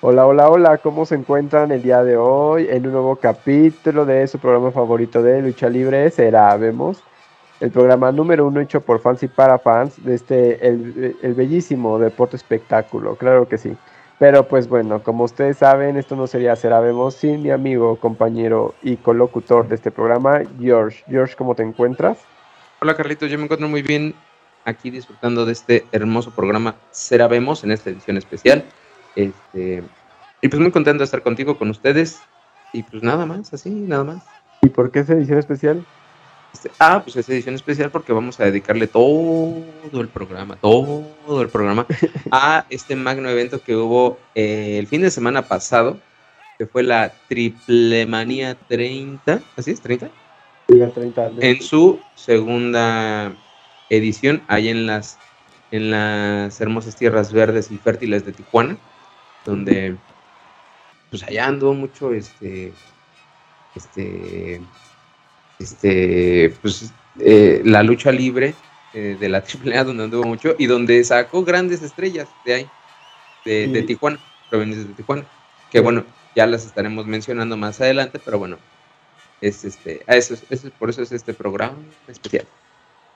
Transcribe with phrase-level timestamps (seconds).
[0.00, 4.28] Hola, hola, hola, ¿cómo se encuentran el día de hoy en un nuevo capítulo de
[4.28, 6.08] su programa favorito de lucha libre?
[6.10, 7.02] Será, vemos,
[7.58, 11.98] el programa número uno hecho por fans y para fans de este, el, el bellísimo
[11.98, 13.76] deporte espectáculo, claro que sí.
[14.20, 18.76] Pero pues bueno, como ustedes saben, esto no sería Será Vemos sin mi amigo, compañero
[18.84, 21.02] y colocutor de este programa, George.
[21.08, 22.18] George, ¿cómo te encuentras?
[22.80, 24.14] Hola Carlitos, yo me encuentro muy bien
[24.64, 28.64] aquí disfrutando de este hermoso programa Será Vemos en esta edición especial.
[29.18, 29.82] Este,
[30.40, 32.20] y pues muy contento de estar contigo, con ustedes.
[32.72, 34.24] Y pues nada más, así, nada más.
[34.62, 35.84] ¿Y por qué esa edición especial?
[36.54, 41.48] Este, ah, pues es edición especial porque vamos a dedicarle todo el programa, todo el
[41.48, 41.84] programa
[42.30, 45.98] a este magno evento que hubo eh, el fin de semana pasado,
[46.56, 49.82] que fue la Triplemanía 30, ¿así es?
[49.82, 50.10] ¿30?
[50.94, 53.34] 30 en su segunda
[53.90, 55.18] edición, ahí en las,
[55.72, 58.78] en las hermosas tierras verdes y fértiles de Tijuana
[59.48, 59.96] donde
[61.10, 62.72] pues allá anduvo mucho este
[63.74, 64.60] este
[65.58, 68.54] este pues eh, la lucha libre
[68.92, 72.70] eh, de la AAA donde anduvo mucho y donde sacó grandes estrellas de ahí
[73.44, 74.18] de, Tijuana
[74.50, 75.24] provenientes de Tijuana
[75.70, 76.04] que bueno
[76.36, 78.58] ya las estaremos mencionando más adelante pero bueno
[79.40, 80.34] es este eso,
[80.78, 82.44] por eso es este programa especial.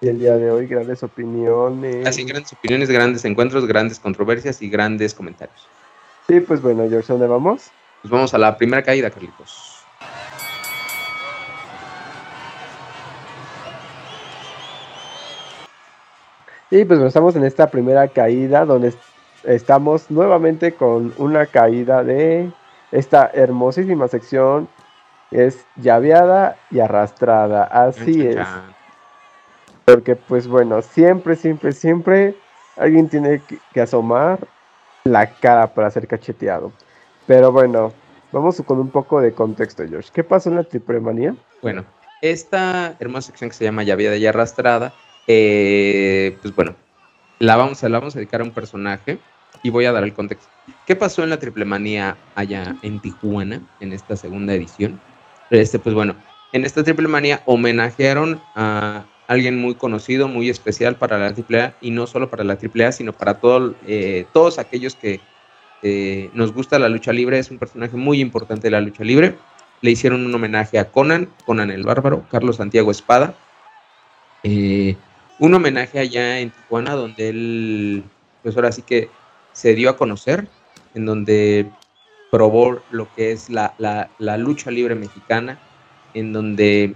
[0.00, 2.05] Y el día de hoy grandes opiniones.
[2.06, 5.69] Así grandes opiniones grandes encuentros grandes controversias y grandes comentarios
[6.28, 7.70] Sí, pues bueno, George, ¿dónde vamos?
[8.02, 9.72] Pues vamos a la primera caída, Carlitos.
[16.70, 18.94] Y pues bueno, estamos en esta primera caída donde
[19.44, 22.50] estamos nuevamente con una caída de
[22.92, 24.68] esta hermosísima sección.
[25.30, 27.64] Es llaveada y arrastrada.
[27.64, 28.46] Así es.
[29.84, 32.34] Porque pues bueno, siempre, siempre, siempre
[32.76, 33.42] alguien tiene
[33.74, 34.38] que asomar
[35.05, 36.72] la cara para ser cacheteado.
[37.27, 37.92] Pero bueno,
[38.31, 40.11] vamos con un poco de contexto, George.
[40.12, 41.34] ¿Qué pasó en la tripremanía?
[41.61, 41.84] Bueno,
[42.20, 44.92] esta hermosa sección que se llama Ya Vida y Arrastrada,
[45.27, 46.74] eh, pues bueno,
[47.39, 49.18] la vamos, a, la vamos a dedicar a un personaje
[49.62, 50.48] y voy a dar el contexto.
[50.86, 55.01] ¿Qué pasó en la triplemanía allá en Tijuana, en esta segunda edición?
[55.51, 56.14] Este, pues bueno,
[56.52, 62.06] en esta triplemanía homenajearon a alguien muy conocido, muy especial para la AAA y no
[62.06, 65.20] solo para la AAA, sino para todo, eh, todos aquellos que
[65.83, 67.38] eh, nos gusta la lucha libre.
[67.38, 69.36] Es un personaje muy importante de la lucha libre.
[69.80, 73.34] Le hicieron un homenaje a Conan, Conan el Bárbaro, Carlos Santiago Espada.
[74.42, 74.96] Eh,
[75.38, 78.05] un homenaje allá en Tijuana, donde él,
[78.42, 79.08] pues ahora sí que
[79.52, 80.46] se dio a conocer,
[80.94, 81.68] en donde
[82.30, 85.58] probó lo que es la, la lucha libre mexicana,
[86.14, 86.94] en donde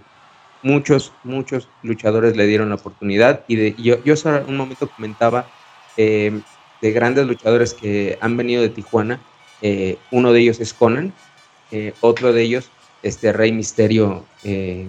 [0.66, 4.15] muchos, muchos luchadores le dieron la oportunidad y de, yo, yo
[4.49, 5.49] un momento comentaba
[5.97, 6.41] eh,
[6.82, 9.21] de grandes luchadores que han venido de Tijuana,
[9.62, 11.12] eh, uno de ellos es Conan,
[11.71, 12.71] eh, otro de ellos,
[13.04, 14.25] este Rey Misterio,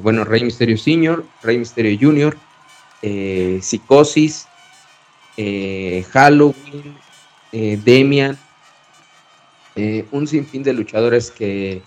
[0.02, 2.36] bueno, Rey Misterio Senior, Rey Misterio Junior,
[3.62, 4.48] Psicosis,
[6.12, 6.98] Halloween,
[7.52, 8.38] Demian,
[10.12, 11.84] un sinfín de luchadores que,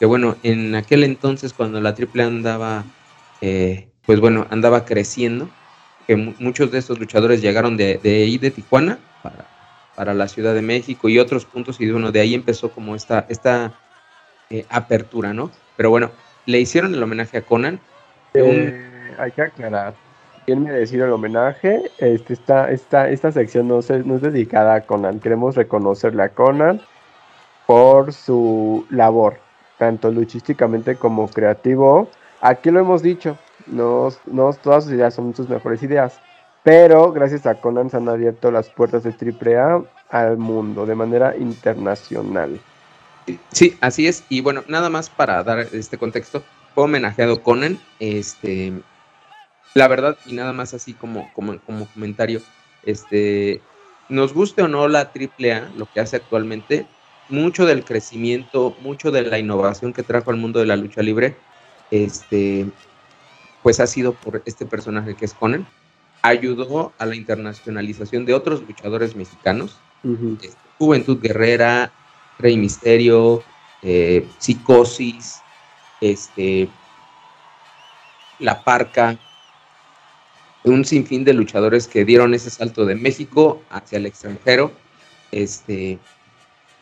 [0.00, 2.84] que, bueno, en aquel entonces cuando la triple andaba
[3.40, 5.48] eh, pues bueno, andaba creciendo,
[6.06, 9.46] que muchos de estos luchadores llegaron de, ahí, de Tijuana, para,
[9.94, 13.26] para, la Ciudad de México y otros puntos, y bueno, de ahí empezó como esta,
[13.28, 13.74] esta
[14.50, 15.50] eh, apertura, ¿no?
[15.76, 16.10] Pero bueno,
[16.46, 17.78] le hicieron el homenaje a Conan.
[18.34, 19.94] Eh, hay que aclarar.
[20.44, 21.82] ¿Quién me decir el homenaje?
[21.98, 25.20] Este, esta, esta, esta sección no, se, no es dedicada a Conan.
[25.20, 26.80] Queremos reconocerle a Conan
[27.66, 29.38] por su labor,
[29.78, 33.36] tanto luchísticamente como creativo Aquí lo hemos dicho,
[33.66, 36.18] no, no todas sus ideas son sus mejores ideas,
[36.62, 41.36] pero gracias a Conan se han abierto las puertas de AAA al mundo de manera
[41.36, 42.60] internacional.
[43.52, 44.24] Sí, así es.
[44.28, 46.42] Y bueno, nada más para dar este contexto,
[46.74, 47.78] fue homenajeado Conan.
[47.98, 48.72] Este,
[49.74, 52.40] la verdad, y nada más así como, como, como comentario,
[52.84, 53.60] este,
[54.08, 56.86] nos guste o no la AAA, lo que hace actualmente,
[57.28, 61.36] mucho del crecimiento, mucho de la innovación que trajo al mundo de la lucha libre
[61.90, 62.66] este,
[63.62, 65.66] pues ha sido por este personaje que es Conan.
[66.22, 69.78] Ayudó a la internacionalización de otros luchadores mexicanos.
[70.42, 71.92] Este, Juventud Guerrera,
[72.38, 73.42] Rey Misterio,
[73.82, 75.40] eh, Psicosis,
[76.00, 76.68] este,
[78.38, 79.18] La Parca,
[80.64, 84.72] un sinfín de luchadores que dieron ese salto de México hacia el extranjero.
[85.32, 85.98] Este,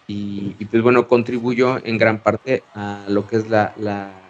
[0.07, 4.28] y, pues bueno, contribuyó en gran parte a lo que es la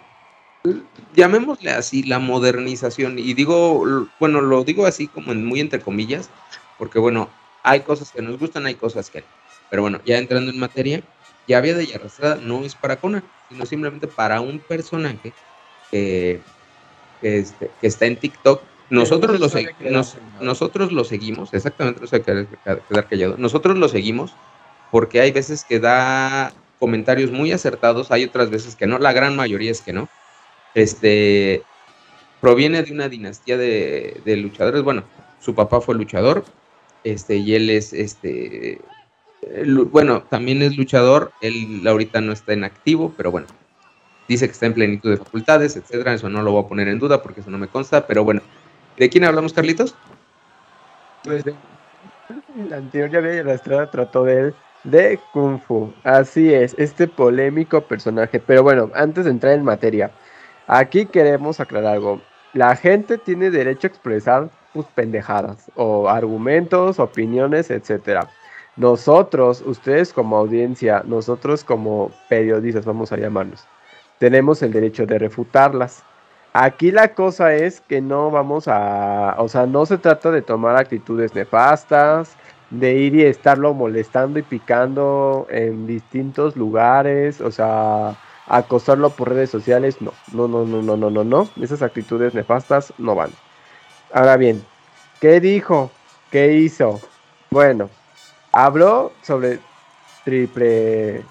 [1.15, 3.19] llamémosle así, la modernización.
[3.19, 6.29] Y digo, bueno, lo digo así como en, muy entre comillas,
[6.77, 7.29] porque bueno,
[7.63, 9.27] hay cosas que nos gustan, hay cosas que no.
[9.69, 11.03] Pero bueno, ya entrando en materia,
[11.47, 15.33] Yaviada y Arrastrada no es para Conan, sino simplemente para un personaje
[15.91, 16.41] que,
[17.21, 18.61] este, que está en TikTok.
[18.89, 19.47] Nosotros lo,
[20.41, 23.35] nosotros lo seguimos, exactamente, no sé quedar callado.
[23.37, 24.33] Nosotros lo seguimos
[24.89, 29.35] porque hay veces que da comentarios muy acertados, hay otras veces que no, la gran
[29.35, 30.09] mayoría es que no.
[30.75, 31.63] Este
[32.41, 34.83] proviene de una dinastía de, de luchadores.
[34.83, 35.03] Bueno,
[35.39, 36.45] su papá fue luchador,
[37.03, 38.81] este, y él es este
[39.91, 43.47] bueno, también es luchador, él ahorita no está en activo, pero bueno,
[44.27, 46.99] dice que está en plenitud de facultades, etcétera, eso no lo voy a poner en
[46.99, 48.41] duda porque eso no me consta, pero bueno,
[48.97, 49.95] ¿de quién hablamos, Carlitos?
[51.23, 51.55] Pues de
[52.69, 55.93] la anterior ya había Estrada trató de él de Kung Fu.
[56.03, 58.39] Así es, este polémico personaje.
[58.39, 60.11] Pero bueno, antes de entrar en materia,
[60.69, 62.21] aquí queremos aclarar algo.
[62.53, 68.29] La gente tiene derecho a expresar sus pendejadas o argumentos, opiniones, etcétera.
[68.77, 73.67] Nosotros, ustedes como audiencia, nosotros como periodistas, vamos a llamarnos,
[74.19, 76.03] tenemos el derecho de refutarlas.
[76.53, 80.77] Aquí la cosa es que no vamos a, o sea, no se trata de tomar
[80.77, 82.35] actitudes nefastas,
[82.69, 88.15] de ir y estarlo molestando y picando en distintos lugares, o sea,
[88.49, 92.93] acosarlo por redes sociales, no, no, no, no, no, no, no, no, esas actitudes nefastas
[92.97, 93.31] no van.
[94.13, 94.65] Ahora bien,
[95.21, 95.91] ¿qué dijo?
[96.31, 96.99] ¿Qué hizo?
[97.49, 97.89] Bueno,
[98.51, 99.59] Habló sobre
[100.25, 101.23] triple,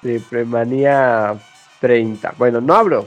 [0.00, 1.38] triple manía
[1.80, 2.34] 30.
[2.38, 3.06] Bueno, no habló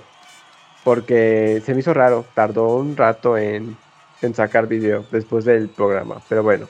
[0.83, 2.25] porque se me hizo raro.
[2.35, 3.75] Tardó un rato en,
[4.21, 6.21] en sacar video después del programa.
[6.29, 6.67] Pero bueno.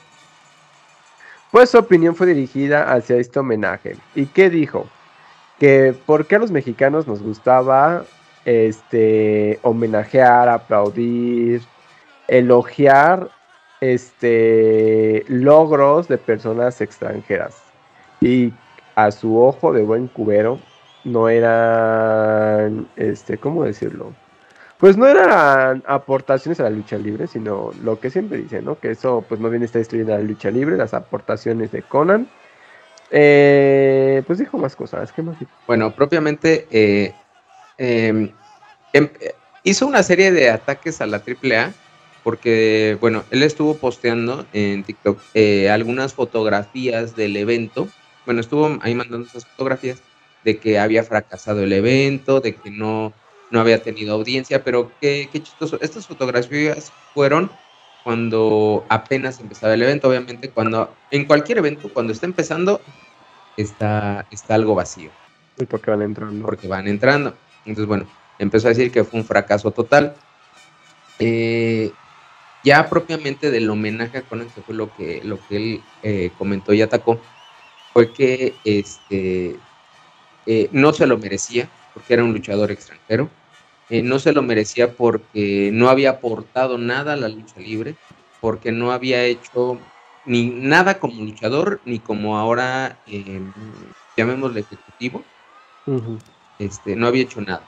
[1.50, 3.96] Pues su opinión fue dirigida hacia este homenaje.
[4.14, 4.86] ¿Y qué dijo?
[5.58, 8.04] Que por qué a los mexicanos nos gustaba
[8.44, 11.62] este homenajear, aplaudir,
[12.28, 13.30] elogiar
[13.80, 17.62] este, logros de personas extranjeras.
[18.20, 18.52] Y
[18.94, 20.58] a su ojo de buen cubero,
[21.04, 24.12] no eran, este, ¿cómo decirlo?
[24.78, 28.78] Pues no eran aportaciones a la lucha libre, sino lo que siempre dicen, ¿no?
[28.78, 32.28] Que eso, pues no viene está destruyendo la lucha libre, las aportaciones de Conan.
[33.10, 37.14] Eh, pues dijo más cosas, ¿qué más Bueno, propiamente eh,
[37.78, 38.30] em,
[38.92, 39.08] em,
[39.62, 41.72] hizo una serie de ataques a la AAA
[42.22, 47.88] porque, bueno, él estuvo posteando en TikTok eh, algunas fotografías del evento.
[48.26, 50.02] Bueno, estuvo ahí mandando esas fotografías
[50.44, 53.14] de que había fracasado el evento, de que no,
[53.50, 55.78] no había tenido audiencia, pero qué, qué chistoso.
[55.80, 57.50] Estas fotografías fueron
[58.04, 62.80] cuando apenas empezaba el evento, obviamente, cuando en cualquier evento, cuando está empezando,
[63.56, 65.10] está, está algo vacío.
[65.58, 66.44] ¿Y por qué van entrando?
[66.44, 67.34] Porque van entrando.
[67.64, 68.06] Entonces, bueno,
[68.38, 70.14] empezó a decir que fue un fracaso total.
[71.18, 71.92] Eh,
[72.64, 76.72] ya propiamente del homenaje a Conan, que fue lo que, lo que él eh, comentó
[76.72, 77.20] y atacó,
[77.92, 79.56] fue que este,
[80.46, 83.28] eh, no se lo merecía, porque era un luchador extranjero,
[83.90, 87.96] eh, no se lo merecía porque no había aportado nada a la lucha libre,
[88.40, 89.78] porque no había hecho
[90.24, 93.52] ni nada como luchador, ni como ahora, em,
[94.16, 95.24] llamémosle ejecutivo,
[96.58, 97.66] este, no había hecho nada.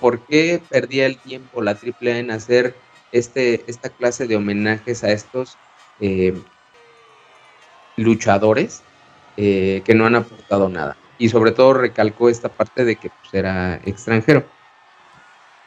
[0.00, 2.74] ¿Por qué perdía el tiempo la AAA en hacer
[3.12, 5.56] este, esta clase de homenajes a estos
[6.00, 6.34] eh,
[7.96, 8.82] luchadores
[9.36, 10.96] eh, que no han aportado nada.
[11.18, 14.44] Y sobre todo recalcó esta parte de que pues, era extranjero.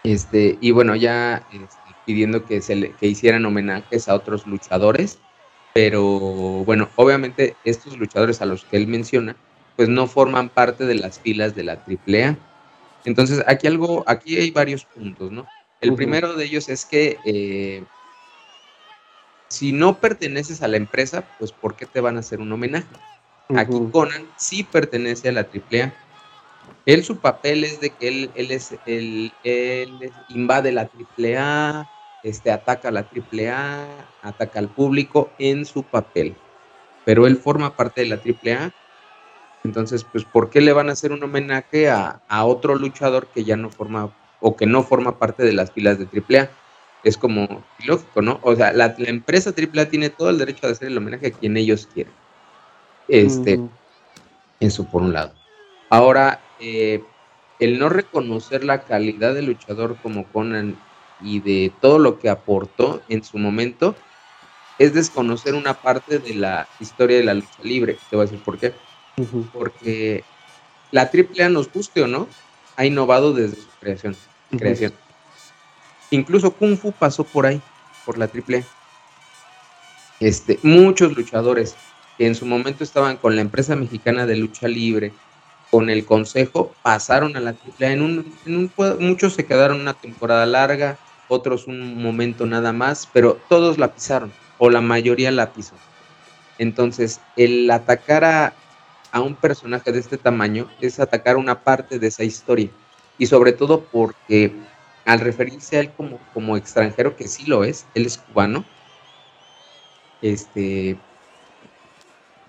[0.08, 5.20] Este, y bueno, ya este, pidiendo que, se le, que hicieran homenajes a otros luchadores,
[5.74, 6.02] pero
[6.64, 9.36] bueno, obviamente estos luchadores a los que él menciona,
[9.76, 12.38] pues no forman parte de las filas de la AAA.
[13.04, 15.46] Entonces, aquí algo, aquí hay varios puntos, ¿no?
[15.82, 17.84] El primero de ellos es que eh,
[19.50, 22.88] si no perteneces a la empresa, pues ¿por qué te van a hacer un homenaje?
[23.58, 25.94] Aquí Conan sí pertenece a la AAA.
[26.86, 31.90] Él su papel es de que él, él es él, él invade la AAA,
[32.24, 33.88] este, ataca a la AAA,
[34.22, 36.36] ataca al público en su papel.
[37.06, 38.72] Pero él forma parte de la AAA.
[39.64, 43.44] Entonces, pues, ¿por qué le van a hacer un homenaje a, a otro luchador que
[43.44, 46.50] ya no forma o que no forma parte de las filas de AAA.
[47.04, 48.40] Es como lógico, ¿no?
[48.44, 51.58] O sea, la, empresa AAA tiene todo el derecho de hacer el homenaje a quien
[51.58, 52.14] ellos quieran.
[53.08, 53.60] Este,
[54.60, 55.34] eso por un lado.
[55.90, 57.04] Ahora, eh,
[57.60, 60.78] el no reconocer la calidad del luchador como Conan
[61.22, 63.96] y de todo lo que aportó en su momento
[64.78, 67.98] es desconocer una parte de la historia de la lucha libre.
[68.10, 68.74] Te voy a decir por qué.
[69.52, 70.24] Porque
[70.92, 72.28] la AAA nos guste o no,
[72.76, 74.16] ha innovado desde su creación.
[74.52, 74.94] creación.
[76.12, 77.60] Incluso Kung Fu pasó por ahí,
[78.06, 78.64] por la triple.
[80.20, 81.76] Este, muchos luchadores
[82.18, 85.12] que en su momento estaban con la empresa mexicana de lucha libre
[85.72, 87.56] con el consejo pasaron a la.
[87.80, 90.98] En un, en un, muchos se quedaron una temporada larga,
[91.28, 95.76] otros un momento nada más, pero todos la pisaron, o la mayoría la pisó.
[96.58, 98.54] Entonces, el atacar a,
[99.12, 102.70] a un personaje de este tamaño es atacar una parte de esa historia.
[103.18, 104.54] Y sobre todo porque
[105.06, 108.66] al referirse a él como, como extranjero, que sí lo es, él es cubano,
[110.22, 110.98] este,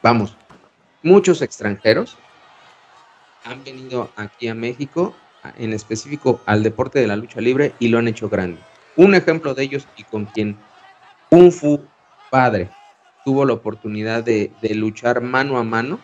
[0.03, 0.37] vamos,
[1.03, 2.17] muchos extranjeros
[3.45, 5.15] han venido aquí a México,
[5.57, 8.61] en específico al deporte de la lucha libre, y lo han hecho grande.
[8.97, 10.57] Un ejemplo de ellos y con quien
[11.31, 11.85] Kung Fu
[12.31, 12.71] Padre
[13.25, 16.01] tuvo la oportunidad de, luchar mano a mano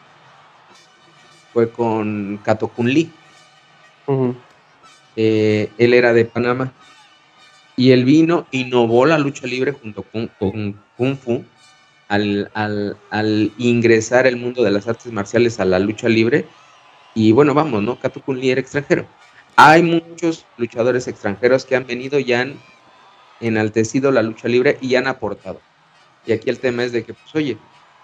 [1.53, 3.11] fue con Kato Kun Lee.
[5.17, 6.73] Eh, él era de Panamá.
[7.77, 10.31] Y él vino, innovó la lucha libre junto con,
[10.97, 11.45] Kung Fu
[12.09, 16.47] al, al, ingresar el mundo de las artes marciales a la lucha libre.
[17.15, 17.99] Y bueno, vamos, ¿no?
[17.99, 19.07] Kato Kun Lee era extranjero.
[19.57, 22.61] Hay muchos luchadores extranjeros que han venido y han
[23.41, 25.61] enaltecido la lucha libre y han aportado.
[26.27, 27.57] Y aquí el tema es de que, pues, oye,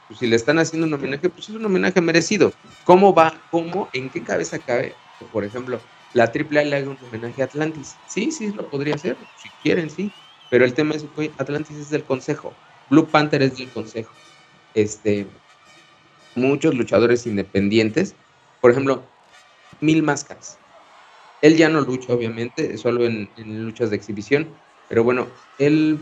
[0.06, 2.52] pues si le están haciendo un homenaje, pues es un homenaje merecido.
[2.84, 3.34] ¿Cómo va?
[3.50, 3.88] ¿Cómo?
[3.92, 4.94] ¿En qué cabeza cabe?
[5.32, 5.80] Por ejemplo,
[6.14, 7.96] la AAA le haga un homenaje a Atlantis.
[8.08, 10.12] Sí, sí, lo podría hacer, si quieren, sí.
[10.50, 12.52] Pero el tema es que Atlantis es del consejo,
[12.90, 14.12] Blue Panther es del consejo.
[14.74, 15.26] Este,
[16.34, 18.14] muchos luchadores independientes,
[18.60, 19.02] por ejemplo,
[19.80, 20.58] Mil Máscaras.
[21.42, 24.48] Él ya no lucha, obviamente, solo en, luchas de exhibición,
[24.88, 25.26] pero bueno,
[25.58, 25.98] él,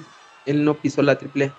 [0.47, 1.55] él no pisó la AAA.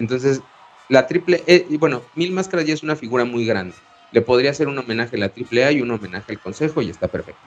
[0.00, 0.40] Entonces,
[0.88, 3.74] la triple, eh, y bueno, Mil Máscaras ya es una figura muy grande.
[4.10, 7.06] Le podría hacer un homenaje a la AAA y un homenaje al Consejo y está
[7.06, 7.40] perfecto.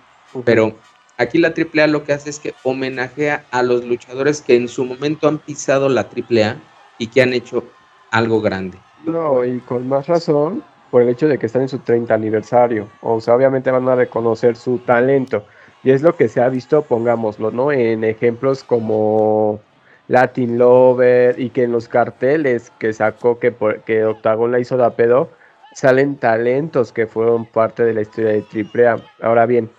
[0.46, 0.78] Pero
[1.18, 4.86] aquí la AAA lo que hace es que homenajea a los luchadores que en su
[4.86, 6.58] momento han pisado la AAA
[6.98, 7.66] y que han hecho
[8.12, 8.78] algo grande.
[9.04, 12.88] No, y con más razón por el hecho de que están en su 30 aniversario.
[13.02, 15.44] O sea, obviamente van a reconocer su talento.
[15.84, 17.72] Y es lo que se ha visto, pongámoslo, ¿no?
[17.72, 19.60] En ejemplos como
[20.08, 23.56] Latin Lover y que en los carteles que sacó que,
[23.88, 25.30] que Octagon la hizo de pedo,
[25.74, 28.46] salen talentos que fueron parte de la historia de
[28.88, 28.98] AAA.
[29.24, 29.72] Ahora bien,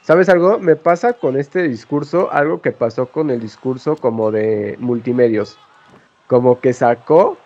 [0.00, 0.58] ¿Sabes algo?
[0.58, 5.56] Me pasa con este discurso algo que pasó con el discurso como de multimedios.
[6.26, 7.36] Como que sacó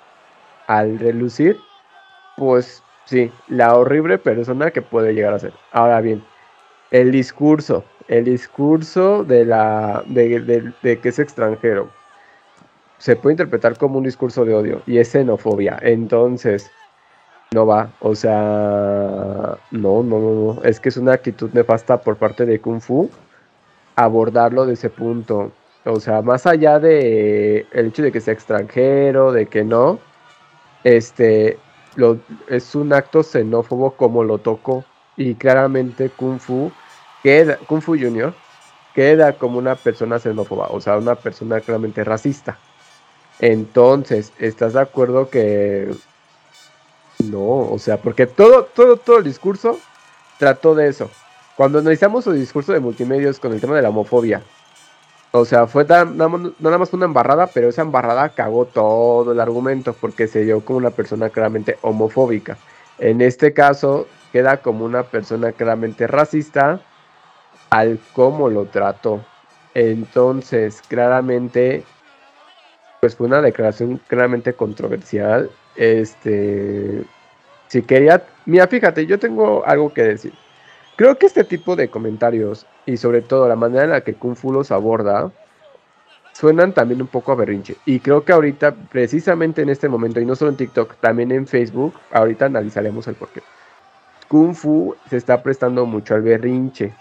[0.67, 1.59] al relucir,
[2.37, 5.53] pues sí, la horrible persona que puede llegar a ser.
[5.73, 6.25] Ahora bien,
[6.91, 11.91] el discurso, el discurso de, la, de, que es extranjero,
[12.99, 15.79] se puede interpretar como un discurso de odio y es xenofobia.
[15.83, 16.71] Entonces,
[17.53, 17.93] no va.
[18.01, 22.81] O sea, no, no, no, Es que es una actitud nefasta por parte de Kung
[22.81, 23.11] Fu
[23.97, 25.53] abordarlo de ese punto.
[25.85, 29.99] O sea, más allá de el hecho de que sea extranjero, de que no,
[30.85, 31.59] este,
[32.49, 34.85] es un acto xenófobo como lo tocó.
[35.17, 36.71] Y claramente Kung Fu
[37.23, 38.35] queda, Kung Fu Junior
[38.95, 42.59] queda como una persona xenófoba, o sea, una persona claramente racista.
[43.41, 45.91] Entonces, ¿estás de acuerdo que
[47.25, 49.79] no, o sea, porque todo, todo, todo el discurso
[50.39, 51.11] trató de eso.
[51.57, 54.43] Cuando analizamos su discurso de multimedios con el tema de la homofobia,
[55.41, 59.93] o sea, fue tan, nada más una embarrada, pero esa embarrada cagó todo el argumento
[59.93, 62.57] porque se dio como una persona claramente homofóbica.
[62.99, 66.81] En este caso, queda como una persona claramente racista
[67.71, 69.25] al cómo lo trató.
[69.75, 71.85] Entonces, claramente,
[73.01, 77.05] pues fue una declaración claramente controversial este,
[77.69, 80.33] si quería, mira, fíjate, yo tengo algo que decir.
[80.97, 84.35] Creo que este tipo de comentarios y sobre todo la manera en la que Kung
[84.35, 85.31] Fu los aborda
[86.33, 87.77] suenan también un poco a berrinche.
[87.85, 91.47] Y creo que ahorita, precisamente en este momento, y no solo en TikTok, también en
[91.47, 93.43] Facebook, ahorita analizaremos el porqué.
[94.29, 96.95] Kung Fu se está prestando mucho al berrinche.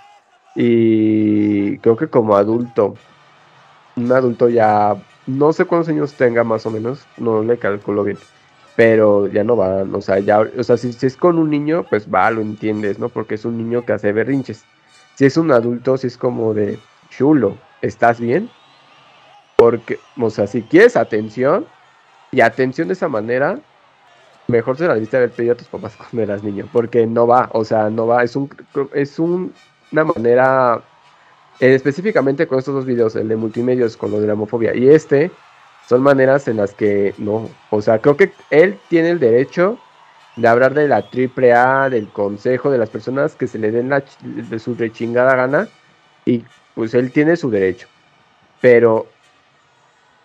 [0.55, 2.95] Y creo que como adulto,
[3.95, 8.17] un adulto ya, no sé cuántos años tenga más o menos, no le calculo bien
[8.75, 12.07] pero ya no va, o sea, ya, o sea, si, es con un niño, pues
[12.13, 13.09] va, lo entiendes, ¿no?
[13.09, 14.65] Porque es un niño que hace berrinches.
[15.15, 16.77] Si es un adulto, si es como de
[17.09, 18.49] chulo, ¿estás bien?
[19.55, 21.65] Porque, o sea, si quieres atención,
[22.35, 23.59] y atención de esa manera,
[24.47, 27.49] mejor se la diste haber pedido a tus papás cuando eras niño, porque no va,
[27.53, 28.49] o sea, no va, es un,
[28.93, 29.53] es un,
[29.91, 30.83] una manera,
[31.61, 34.89] eh, específicamente con estos dos videos, el de multimedios con lo de la homofobia y
[34.89, 35.31] este,
[35.87, 39.77] son maneras en las que no, o sea, creo que él tiene el derecho
[40.35, 43.89] de hablar de la triple A, del consejo, de las personas que se le den
[43.89, 45.69] la, de su rechingada gana,
[46.25, 47.87] y pues él tiene su derecho.
[48.59, 49.07] Pero,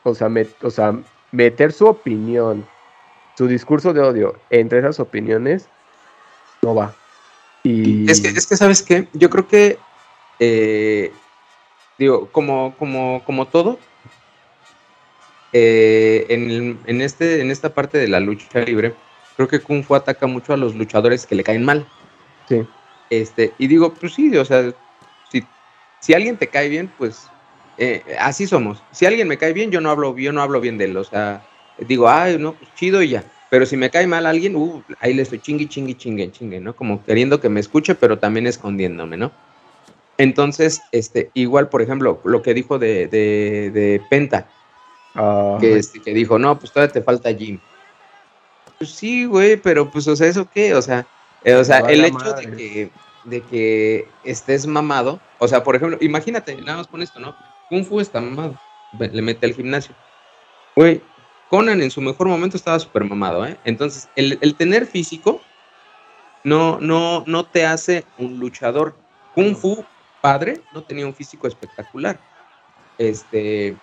[0.03, 0.29] o sea,
[0.63, 0.99] o sea,
[1.31, 2.67] meter su opinión,
[3.37, 5.69] su discurso de odio entre esas opiniones,
[6.63, 6.95] no va.
[7.63, 8.11] Y...
[8.11, 9.07] Es que, es que, ¿sabes qué?
[9.13, 9.79] Yo creo que,
[10.39, 11.13] eh,
[11.99, 13.79] digo, como, como, como todo,
[15.53, 18.95] eh, en, en, este, en esta parte de la lucha libre,
[19.37, 21.87] creo que Kung Fu ataca mucho a los luchadores que le caen mal.
[22.49, 22.67] Sí.
[23.11, 24.73] Este, y digo, pues sí, o sea,
[25.31, 25.45] si,
[26.01, 27.29] si alguien te cae bien, pues
[27.79, 28.83] eh, así somos.
[28.93, 30.97] Si alguien me cae bien, yo no hablo, yo no hablo bien de él.
[30.97, 31.43] O sea,
[31.79, 33.25] digo, ay, no, pues chido y ya.
[33.49, 36.77] Pero si me cae mal alguien, uh, ahí le estoy chingui, chingui, chingue, chingue, ¿no?
[36.77, 39.33] Como queriendo que me escuche, pero también escondiéndome, ¿no?
[40.19, 44.47] Entonces, este, igual, por ejemplo, lo que dijo de, de, de Penta,
[45.15, 47.59] Ah, que, este, que dijo, no, pues todavía te falta Jim.
[48.79, 50.75] Pues sí, güey, pero pues, o sea, ¿eso qué?
[50.75, 51.07] O sea,
[51.45, 52.51] eh, o sea, el hecho madre.
[52.51, 52.91] de que,
[53.25, 57.35] de que estés mamado, o sea, por ejemplo, imagínate, nada más con esto, ¿no?
[57.69, 58.59] Kung Fu está mamado,
[58.99, 59.95] le mete al gimnasio.
[60.77, 61.03] Güey,
[61.51, 63.59] Conan en su mejor momento estaba súper mamado, ¿eh?
[63.65, 65.41] Entonces, el, el tener físico
[66.45, 68.95] no, no, no te hace un luchador.
[69.35, 69.85] Kung Fu,
[70.21, 72.19] padre, no tenía un físico espectacular.
[72.99, 73.77] Este,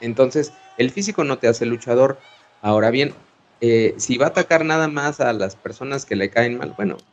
[0.00, 2.22] entonces, el físico no te hace luchador.
[2.60, 3.14] Ahora bien,
[3.60, 7.04] eh, si va a atacar nada más a las personas que le caen mal, bueno,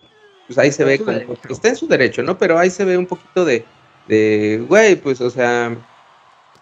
[0.47, 1.19] pues ahí se Está ve como,
[1.50, 2.38] está en su derecho, ¿no?
[2.38, 3.69] Pero ahí se ve un poquito de,
[4.05, 5.85] de, güey, pues, o sea,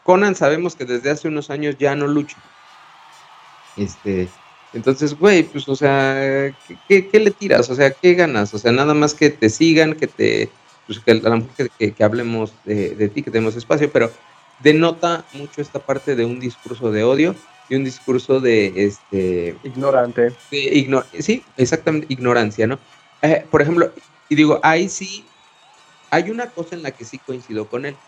[0.03, 2.41] Conan sabemos que desde hace unos años ya no lucha.
[3.75, 4.33] Este,
[4.71, 7.69] entonces, güey, pues, o sea, ¿qué, qué, qué le tiras?
[7.69, 8.53] O sea, ¿qué ganas?
[8.53, 11.69] O sea, nada más que te sigan, que te, pues, que a lo mejor que,
[11.77, 14.13] que- que hablemos de, de ti, que tenemos espacio, pero
[14.59, 20.37] denota mucho esta parte de un discurso de odio y un discurso de, este, ignorante.
[20.51, 22.81] de igno- sí, exactamente, ignorancia, ¿no?
[23.21, 23.93] Eh, por ejemplo,
[24.29, 25.35] y digo, ahí sí,
[26.11, 28.01] hay una cosa en la que sí coincido con él.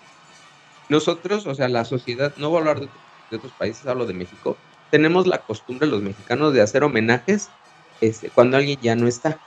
[0.90, 2.88] Nosotros, o sea, la sociedad, no voy a hablar de,
[3.30, 7.56] de otros países, hablo de México, tenemos la costumbre los mexicanos de hacer homenajes
[8.02, 9.44] este, cuando alguien ya no está,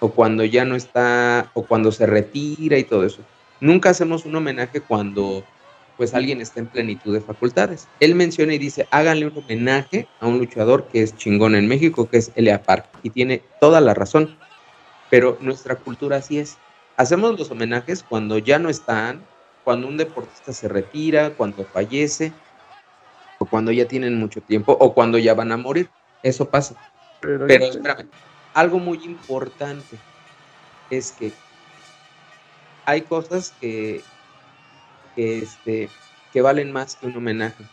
[0.00, 3.28] o cuando ya no está, o cuando se retira y todo eso.
[3.60, 5.51] Nunca hacemos un homenaje cuando
[5.96, 7.88] pues alguien está en plenitud de facultades.
[8.00, 12.08] Él menciona y dice, háganle un homenaje a un luchador que es chingón en México,
[12.08, 14.36] que es Elia Park, y tiene toda la razón,
[15.10, 16.58] pero nuestra cultura así es.
[16.96, 19.22] Hacemos los homenajes cuando ya no están,
[19.64, 22.32] cuando un deportista se retira, cuando fallece,
[23.38, 25.90] o cuando ya tienen mucho tiempo, o cuando ya van a morir.
[26.22, 26.76] Eso pasa.
[27.20, 28.08] Pero, Pero espérame,
[28.54, 29.98] algo muy importante
[30.90, 31.32] es que
[32.84, 34.02] hay cosas que,
[35.14, 35.88] que, este,
[36.32, 37.64] que valen más que un homenaje.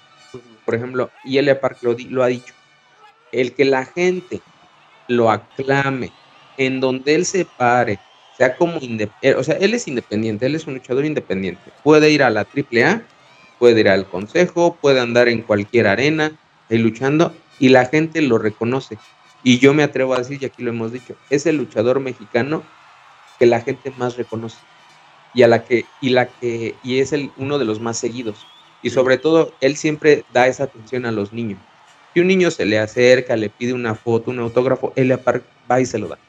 [0.66, 2.54] Por ejemplo, Elia Park lo, lo ha dicho,
[3.32, 4.42] el que la gente
[5.08, 6.12] lo aclame,
[6.58, 8.00] en donde él se pare,
[8.38, 12.22] sea como independiente, o sea, él es independiente, él es un luchador independiente, puede ir
[12.22, 13.02] a la AAA,
[13.58, 16.32] puede ir al consejo, puede andar en cualquier arena,
[16.70, 18.98] ahí luchando, y la gente lo reconoce.
[19.44, 22.64] Y yo me atrevo a decir, y aquí lo hemos dicho, es el luchador mexicano
[23.40, 24.58] que la gente más reconoce
[25.34, 28.52] y a la que y la que y es el uno de los más seguidos
[28.82, 31.70] y sobre todo él siempre da esa atención a los niños.
[32.14, 35.82] Si un niño se le acerca, le pide una foto, un autógrafo, él apar- va
[35.82, 36.22] y se lo da.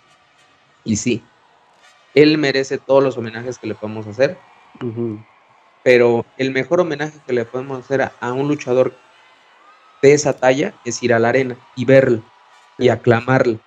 [0.84, 1.32] Y sí,
[2.14, 4.44] él merece todos los homenajes que le podemos hacer,
[5.82, 9.02] pero el mejor homenaje que le podemos hacer a, a un luchador
[10.02, 12.24] de esa talla es ir a la arena y verlo
[12.78, 13.60] y aclamarlo.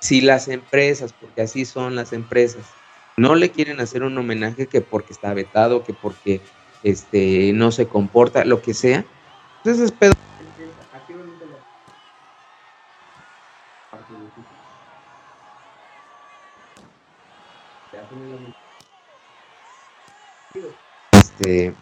[0.00, 2.75] Si las empresas, porque así son las empresas,
[3.16, 6.40] no le quieren hacer un homenaje que porque está vetado, que porque
[6.82, 9.04] este no se comporta, lo que sea,
[9.64, 10.12] pues es pedo.
[21.12, 21.74] Este,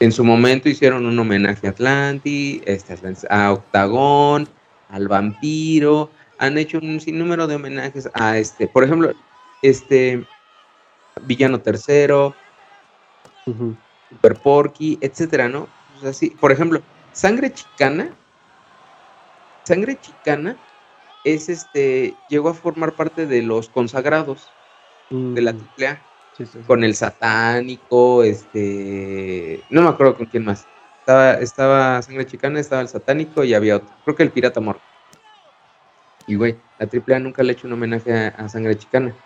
[0.00, 2.96] en su momento hicieron un homenaje a Atlantis, este,
[3.30, 4.48] a Octagón,
[4.88, 9.12] al vampiro, han hecho un sinnúmero de homenajes a este, por ejemplo,
[9.62, 10.26] este
[11.24, 12.36] Villano Tercero.
[14.10, 15.68] Super Porky, etcétera, ¿no?
[15.94, 18.16] O sea, sí, por ejemplo, Sangre Chicana,
[19.64, 20.58] Sangre Chicana
[21.24, 24.54] es este, llegó a formar parte de los consagrados
[25.10, 30.44] de la Mm, AAA sí, sí, con el satánico, este, no me acuerdo con quién
[30.44, 30.68] más.
[31.00, 34.80] Estaba, estaba Sangre Chicana, estaba el satánico y había otro, creo que el pirata Mor.
[36.26, 39.16] Y güey, la AAA nunca le ha hecho un homenaje a, a Sangre Chicana.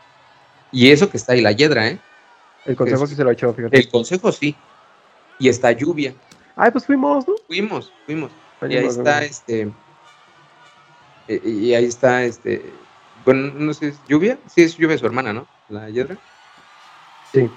[0.73, 1.99] Y eso que está ahí la Hiedra, ¿eh?
[2.65, 3.77] El consejo sí se lo ha hecho, fíjate.
[3.77, 4.57] El consejo sí.
[5.39, 6.15] Y está lluvia.
[6.57, 7.35] Ay, pues fuimos, ¿no?
[7.47, 8.31] Fuimos, fuimos.
[8.69, 9.73] Y ahí está este.
[11.29, 12.73] eh, Y ahí está este.
[13.25, 14.39] Bueno, no sé, ¿es lluvia?
[14.47, 15.47] Sí, es lluvia su hermana, ¿no?
[15.69, 16.17] La Hiedra.
[17.33, 17.49] Sí,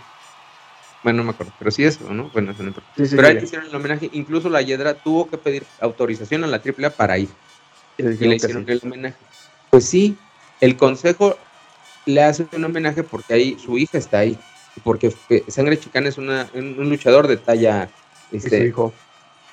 [1.04, 2.30] Bueno, no me acuerdo, pero sí eso, ¿no?
[2.30, 2.90] Bueno, eso no importa.
[2.96, 3.16] sí, sí.
[3.16, 3.46] Pero ahí sí.
[3.46, 4.10] hicieron el homenaje.
[4.14, 7.30] Incluso la Hiedra tuvo que pedir autorización a la AAA para ir.
[7.98, 9.18] Y le Y le hicieron el homenaje.
[9.70, 10.18] Pues sí,
[10.62, 11.38] el consejo
[12.06, 14.38] le hace un homenaje porque ahí su hija está ahí.
[14.84, 15.14] Porque
[15.48, 17.90] Sangre Chicana es una, un, luchador de talla.
[18.32, 18.94] Este, su hijo.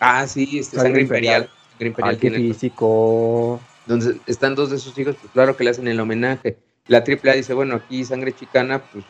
[0.01, 1.49] Ah, sí, este, Sangre, Imperial.
[1.73, 3.61] Sangre Imperial qué físico.
[3.87, 6.57] Entonces, están dos de sus hijos, pues claro que le hacen el homenaje.
[6.89, 9.05] La AAA dice, bueno, aquí Sangre Chicana, pues,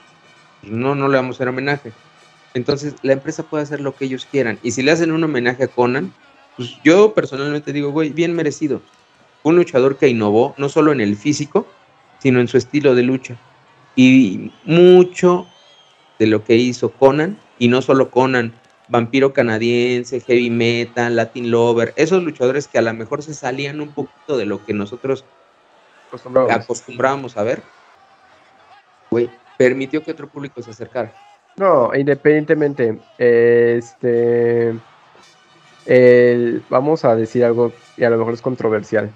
[0.60, 1.92] pues no, no le vamos a hacer homenaje.
[2.54, 4.58] Entonces, la empresa puede hacer lo que ellos quieran.
[4.62, 6.12] Y si le hacen un homenaje a Conan,
[6.56, 8.82] pues yo personalmente digo, güey, bien merecido.
[9.42, 11.66] Un luchador que innovó, no solo en el físico,
[12.22, 13.36] sino en su estilo de lucha.
[13.96, 15.48] Y mucho
[16.20, 18.52] de lo que hizo Conan, y no solo Conan,
[18.86, 23.88] Vampiro Canadiense, Heavy Metal, Latin Lover, esos luchadores que a lo mejor se salían un
[23.88, 25.24] poquito de lo que nosotros
[26.48, 27.62] acostumbrábamos a ver,
[29.10, 31.12] güey, permitió que otro público se acercara.
[31.56, 34.74] No, independientemente, este,
[36.68, 39.10] vamos a decir algo y a lo mejor es controversial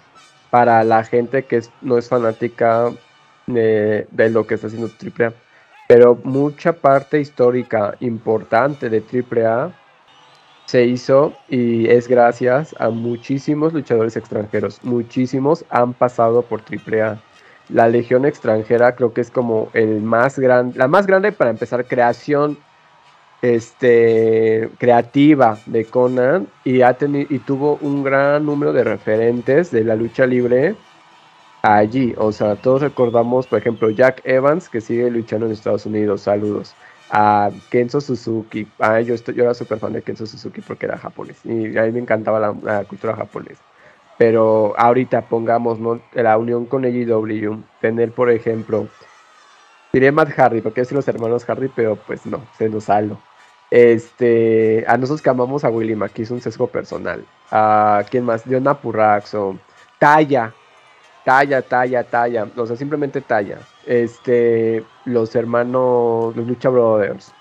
[0.56, 2.90] para la gente que no es fanática
[3.46, 5.34] de, de, lo que está haciendo AAA,
[5.86, 9.72] pero mucha parte histórica importante de AAA
[10.64, 14.82] se hizo y es gracias a muchísimos luchadores extranjeros.
[14.82, 17.20] Muchísimos han pasado por AAA.
[17.68, 22.56] La Legión extranjera creo que es como el más la más grande para empezar creación
[23.42, 29.96] este, creativa de Conan y, ha y tuvo un gran número de referentes de la
[29.96, 30.74] lucha libre
[31.62, 32.14] allí.
[32.16, 36.22] O sea, todos recordamos, por ejemplo, Jack Evans, que sigue luchando en Estados Unidos.
[36.22, 36.74] Saludos.
[37.10, 38.66] A Kenzo Suzuki.
[38.78, 41.38] Ah, yo, yo era súper fan de Kenzo Suzuki porque era japonés.
[41.44, 43.62] Y a mí me encantaba la, cultura japonesa.
[44.18, 45.78] Pero ahorita pongamos
[46.14, 47.62] la unión con AEW.
[47.80, 48.88] Tener, por ejemplo,
[49.92, 53.20] diré Matt Hardy, porque es los hermanos Hardy, pero pues no, se nos salvo.
[53.70, 57.24] Este, a nosotros que amamos a Willy Aquí es un sesgo personal.
[57.50, 59.58] A quién más, Diona Purraxo,
[59.98, 60.52] Talla,
[61.24, 63.58] Talla, Talla, Talla, o sea, simplemente Talla.
[63.86, 67.32] Este, los hermanos, los Lucha Brothers.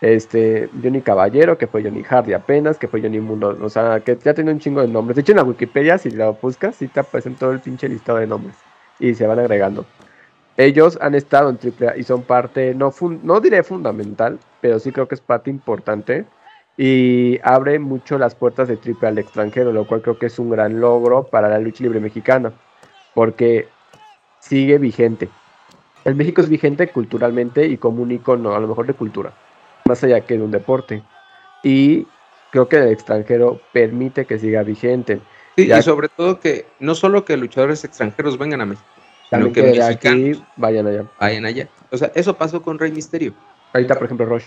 [0.00, 4.18] Este, Johnny Caballero, que fue Johnny Hardy apenas, que fue Johnny Mundo, o sea, que
[4.22, 5.16] ya tiene un chingo de nombres.
[5.16, 8.18] De hecho, en la Wikipedia, si lo buscas, sí te aparecen todo el pinche listado
[8.18, 8.56] de nombres
[8.98, 9.86] y se van agregando.
[10.56, 12.92] Ellos han estado en AAA y son parte, no,
[13.22, 16.24] no diré fundamental, pero sí creo que es parte importante
[16.78, 20.50] y abre mucho las puertas de AAA al extranjero, lo cual creo que es un
[20.50, 22.52] gran logro para la lucha libre mexicana,
[23.14, 23.68] porque
[24.40, 25.28] sigue vigente.
[26.04, 29.32] El México es vigente culturalmente y como un icono, a lo mejor de cultura,
[29.86, 31.02] más allá que de un deporte.
[31.62, 32.06] Y
[32.50, 35.20] creo que el extranjero permite que siga vigente.
[35.56, 38.86] y sobre todo que no solo que luchadores extranjeros vengan a México,
[39.30, 41.04] también que, de aquí vayan allá.
[41.20, 41.68] Vayan allá.
[41.90, 43.34] O sea, eso pasó con Rey Misterio.
[43.72, 44.44] Ahorita, por ejemplo, Rush.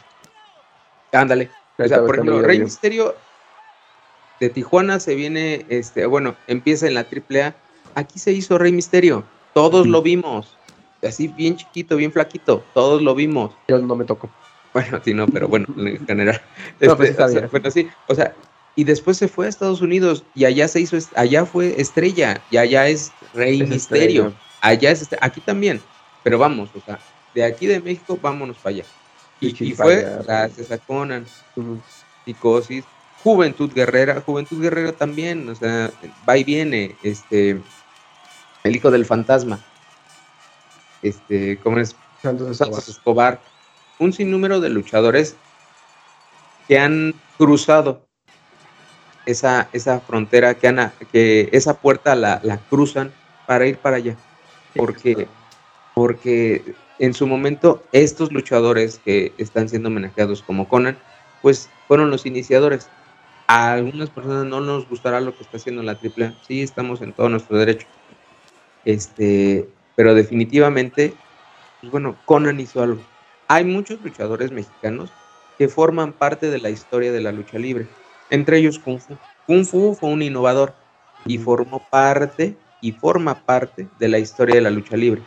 [1.11, 1.49] Ándale.
[1.77, 3.15] O sea, por ejemplo, Rey Misterio
[4.39, 7.55] de Tijuana se viene, este, bueno, empieza en la AAA.
[7.95, 9.23] Aquí se hizo Rey Misterio.
[9.53, 10.55] Todos lo vimos.
[11.03, 12.63] Así bien chiquito, bien flaquito.
[12.73, 13.51] Todos lo vimos.
[13.67, 14.29] Yo no me toco.
[14.73, 16.41] Bueno, ti no, pero bueno, en general.
[16.79, 18.33] no, pues este, o sea, bueno, sí, o sea,
[18.75, 22.57] y después se fue a Estados Unidos y allá se hizo, allá fue estrella y
[22.57, 24.33] allá es Rey Misterio.
[24.61, 25.81] Allá es este, aquí también,
[26.23, 26.99] pero vamos, o sea,
[27.33, 28.85] de aquí de México, vámonos para allá.
[29.41, 31.25] Y, fue gracias a Conan,
[32.25, 32.83] Psicosis,
[33.23, 35.91] Juventud Guerrera, Juventud Guerrera también, o sea,
[36.27, 37.61] va y viene, este,
[38.63, 39.59] el hijo del fantasma,
[41.01, 41.95] este, ¿cómo es?
[42.21, 43.39] Santos Escobar.
[43.97, 45.35] Un sinnúmero de luchadores
[46.67, 48.05] que han cruzado
[49.25, 53.13] esa, esa frontera, que, han, que esa puerta la, la cruzan
[53.45, 54.17] para ir para allá
[54.75, 55.27] porque,
[55.95, 60.97] porque en su momento estos luchadores que están siendo homenajeados como Conan,
[61.41, 62.89] pues fueron los iniciadores.
[63.47, 67.13] A algunas personas no nos gustará lo que está haciendo la AAA, sí estamos en
[67.13, 67.87] todo nuestro derecho.
[68.85, 71.13] Este, pero definitivamente,
[71.81, 73.01] pues bueno, Conan hizo algo.
[73.47, 75.11] Hay muchos luchadores mexicanos
[75.57, 77.87] que forman parte de la historia de la lucha libre,
[78.29, 79.17] entre ellos Kung Fu.
[79.47, 80.73] Kung Fu fue un innovador
[81.25, 85.21] y formó parte y forma parte de la historia de la lucha libre.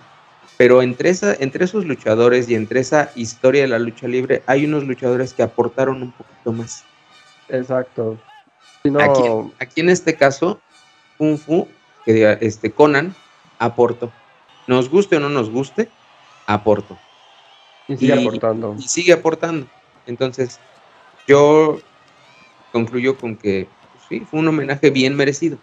[0.56, 4.64] Pero entre, esa, entre esos luchadores y entre esa historia de la lucha libre hay
[4.64, 6.84] unos luchadores que aportaron un poquito más.
[7.48, 8.18] Exacto.
[9.58, 10.60] aquí, en este caso,
[11.18, 11.68] Kung Fu,
[12.04, 13.14] que este Conan,
[13.58, 14.12] aportó.
[14.66, 15.88] Nos guste o no nos guste,
[16.46, 16.96] aportó.
[17.88, 18.76] Y sigue aportando.
[18.78, 19.66] Y sigue aportando.
[20.06, 20.60] Entonces,
[21.26, 21.80] yo
[22.72, 25.58] concluyo con que pues sí, fue un homenaje bien merecido.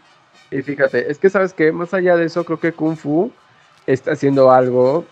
[0.52, 3.32] Y fíjate, es que sabes que más allá de eso, creo que Kung Fu
[3.86, 5.06] está haciendo algo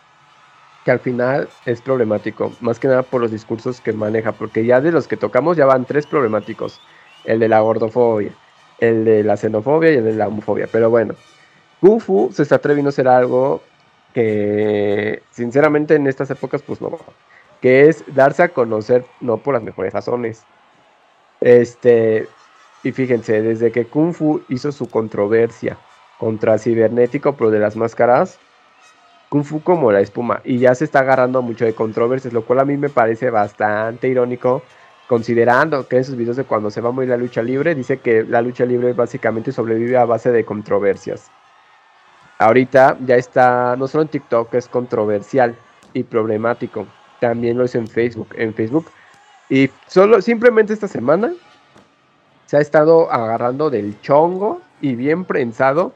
[0.83, 4.81] que al final es problemático, más que nada por los discursos que maneja, porque ya
[4.81, 6.79] de los que tocamos ya van tres problemáticos,
[7.25, 8.31] el de la gordofobia,
[8.79, 11.13] el de la xenofobia y el de la homofobia, pero bueno,
[11.81, 13.61] Kung Fu se está atreviendo a hacer algo
[14.13, 16.97] que sinceramente en estas épocas pues no,
[17.61, 20.43] que es darse a conocer no por las mejores razones.
[21.41, 22.27] Este,
[22.87, 25.77] y fíjense, desde que Kung Fu hizo su controversia
[26.17, 28.39] contra Cibernético, pero de las máscaras,
[29.29, 32.59] Kung Fu como la espuma, y ya se está agarrando mucho de controversias, lo cual
[32.59, 34.63] a mí me parece bastante irónico,
[35.07, 38.23] considerando que en sus videos de cuando se va muy la lucha libre, dice que
[38.23, 41.29] la lucha libre básicamente sobrevive a base de controversias.
[42.39, 45.55] Ahorita ya está, no solo en TikTok, es controversial
[45.93, 46.87] y problemático,
[47.19, 48.29] también lo es en Facebook.
[48.37, 48.85] En Facebook
[49.49, 51.33] y solo, simplemente esta semana
[52.47, 55.93] se ha estado agarrando del chongo y bien prensado.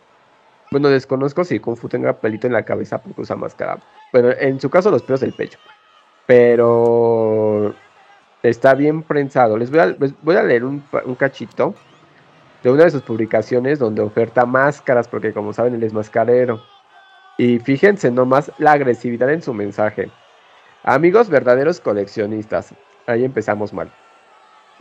[0.70, 3.80] Bueno, desconozco si Kung Fu tenga pelito en la cabeza porque usa máscara.
[4.12, 5.58] Bueno, en su caso los pelos del pecho.
[6.28, 7.74] Pero
[8.44, 9.58] está bien prensado.
[9.58, 9.80] Les voy
[10.36, 11.74] a, leer un, un, cachito
[12.64, 16.62] de una de sus publicaciones donde oferta máscaras, porque como saben, él es mascarero.
[17.38, 20.12] Y fíjense nomás la agresividad en su mensaje.
[20.84, 22.74] Amigos verdaderos coleccionistas,
[23.08, 23.90] ahí empezamos mal.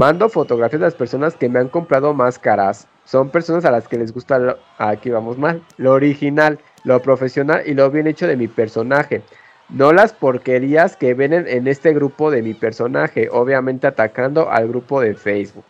[0.00, 2.88] Mando fotografías de las personas que me han comprado máscaras.
[3.04, 7.64] Son personas a las que les gusta, lo, aquí vamos mal, lo original, lo profesional
[7.66, 9.20] y lo bien hecho de mi personaje.
[9.68, 15.02] No las porquerías que ven en este grupo de mi personaje, obviamente atacando al grupo
[15.02, 15.66] de Facebook.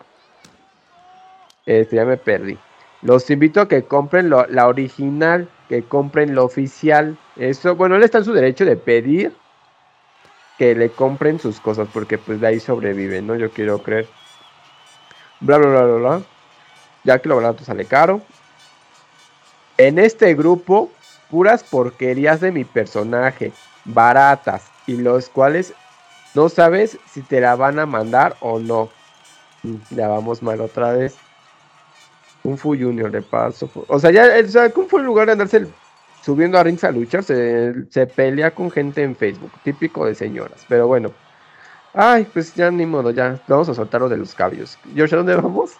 [1.66, 2.57] Este, ya me perdí.
[3.03, 7.19] Los invito a que compren lo, la original, que compren lo oficial.
[7.35, 9.33] Eso, bueno, él está en su derecho de pedir
[10.57, 13.35] que le compren sus cosas, porque pues de ahí sobrevive, ¿no?
[13.35, 14.07] Yo quiero creer.
[15.40, 16.22] Bla, bla, bla, bla, bla.
[17.05, 18.20] Ya que lo barato sale caro.
[19.79, 20.90] En este grupo,
[21.31, 23.53] puras porquerías de mi personaje,
[23.87, 25.72] baratas, y los cuales
[26.35, 28.90] no sabes si te la van a mandar o no.
[29.62, 31.16] Mm, ya vamos mal otra vez.
[32.42, 33.70] Kung Fu Junior de paso.
[33.88, 35.66] O sea, ya, o sea, Kung Fu en lugar de andarse
[36.22, 40.64] subiendo a rings a luchar, se, se, pelea con gente en Facebook, típico de señoras.
[40.68, 41.12] Pero bueno,
[41.94, 44.79] ay, pues ya ni modo, ya vamos a soltarlo de los cabios.
[44.94, 45.72] George, ¿a dónde vamos?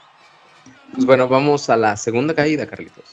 [0.93, 3.05] Pues bueno, vamos a la segunda caída, Carlitos.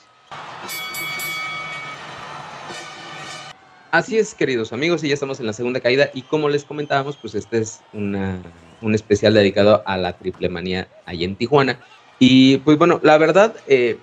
[3.91, 6.09] Así es, queridos amigos, y ya estamos en la segunda caída.
[6.13, 8.39] Y como les comentábamos, pues este es una,
[8.81, 11.79] un especial dedicado a la triple manía ahí en Tijuana.
[12.19, 13.97] Y pues bueno, la verdad, eh,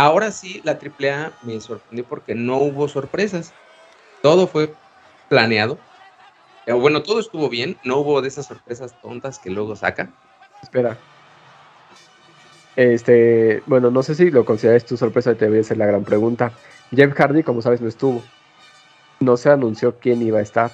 [0.00, 3.52] Ahora sí, la AAA me sorprendió porque no hubo sorpresas.
[4.22, 4.72] Todo fue
[5.28, 5.78] planeado.
[6.70, 7.76] Pero bueno, todo estuvo bien.
[7.82, 10.08] No hubo de esas sorpresas tontas que luego saca.
[10.62, 10.96] Espera.
[12.76, 16.04] Este, bueno, no sé si lo consideras tu sorpresa, te voy a hacer la gran
[16.04, 16.52] pregunta.
[16.94, 18.22] Jeff Hardy, como sabes, no estuvo.
[19.18, 20.70] No se anunció quién iba a estar.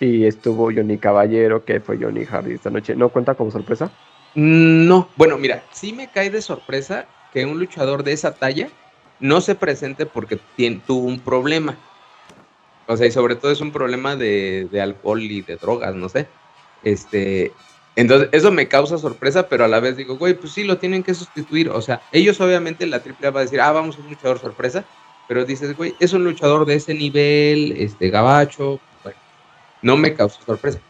[0.00, 2.96] Y estuvo Johnny Caballero, que fue Johnny Hardy esta noche.
[2.96, 3.90] ¿No cuenta como sorpresa?
[4.34, 8.70] No, bueno, mira, sí me cae de sorpresa que un luchador de esa talla
[9.20, 11.76] no se presente porque tiene, tuvo un problema.
[12.86, 16.26] O sea, y sobre todo es un problema de, alcohol y de drogas, no sé.
[16.82, 17.52] Este,
[17.94, 21.02] entonces, eso me causa sorpresa, pero a la vez digo, güey, pues sí, lo tienen
[21.02, 21.68] que sustituir.
[21.70, 24.84] O sea, ellos obviamente la AAA va a decir, ah, vamos a un luchador sorpresa,
[25.28, 28.80] pero dices, güey, es un luchador de ese nivel, este, gabacho,
[29.82, 30.80] no me causa sorpresa.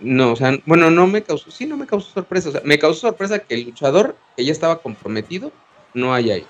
[0.00, 2.48] No, o sea, bueno, no me causó, sí, no me causó sorpresa.
[2.48, 5.52] O sea, me causó sorpresa que el luchador que ya estaba comprometido
[5.92, 6.46] no hay ahí.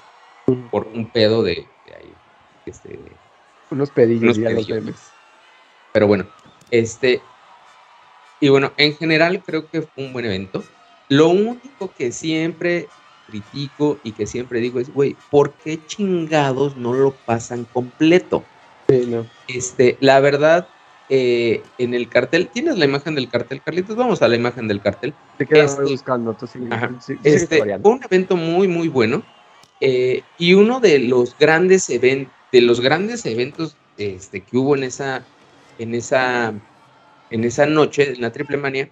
[0.71, 2.13] Por un pedo de, ahí.
[2.67, 2.99] Este,
[3.75, 4.97] unos pedillos, unos pedillos.
[5.93, 6.27] Pero bueno,
[6.71, 7.21] este.
[8.41, 10.65] Y bueno, en general creo que fue un buen evento.
[11.09, 12.89] Lo único que siempre
[13.27, 18.45] critico y que siempre digo es, güey, ¿por qué chingados no lo pasan completo?
[19.49, 20.69] Este, la verdad,
[21.09, 23.97] eh, en el cartel, ¿tienes la imagen del cartel, Carlitos?
[23.97, 25.15] Vamos a la imagen del cartel.
[25.39, 26.37] Te quedas este, buscando,
[27.23, 29.23] este, fue un evento muy, muy bueno.
[29.81, 34.85] Eh, y uno de los grandes eventos, de los grandes eventos este, que hubo en
[34.85, 35.25] esa,
[35.81, 36.55] en esa,
[37.31, 38.89] en esa noche, en la Triple Manía,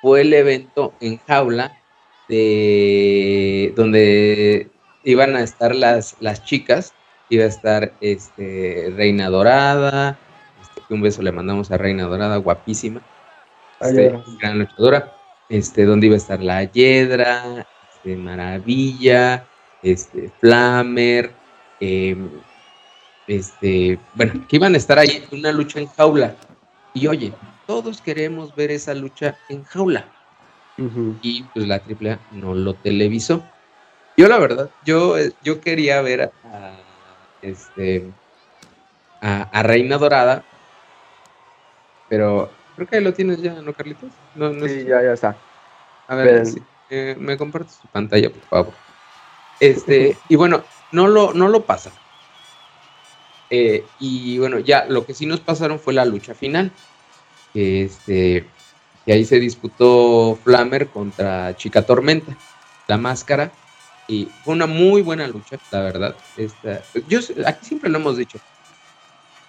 [0.00, 1.78] fue el evento en jaula
[2.26, 4.70] de donde
[5.04, 6.94] iban a estar las, las chicas,
[7.28, 10.18] iba a estar este, Reina Dorada,
[10.62, 13.02] este, un beso le mandamos a Reina Dorada, guapísima,
[13.78, 15.14] este, gran luchadora,
[15.50, 19.46] este, donde iba a estar la Yedra, este, Maravilla,
[19.82, 21.37] este, Flamer,
[21.80, 22.28] em,
[23.26, 26.34] este, bueno, que iban a estar ahí en una lucha en jaula.
[26.94, 27.32] Y oye,
[27.66, 30.06] todos queremos ver esa lucha en jaula.
[31.20, 33.42] Y pues la AAA no lo televisó.
[34.16, 36.78] Yo la verdad, yo, yo quería ver a,
[37.42, 38.12] este,
[39.20, 40.44] a, Reina Dorada,
[42.08, 44.10] pero creo que ahí lo tienes ya, ¿no, Carlitos?
[44.34, 45.36] No, sí, ya, ya está.
[46.06, 46.44] A ver,
[46.90, 48.74] eh, me compartes tu pantalla, por favor.
[49.60, 50.62] Este, y bueno,
[50.92, 51.92] no lo, no lo pasa.
[53.50, 56.70] Eh, y bueno, ya lo que sí nos pasaron fue la lucha final.
[57.52, 58.46] Que este,
[59.06, 62.36] y ahí se disputó Flammer contra Chica Tormenta,
[62.86, 63.50] la máscara.
[64.06, 66.16] Y fue una muy buena lucha, la verdad.
[66.36, 68.38] Esta, yo, aquí siempre lo hemos dicho.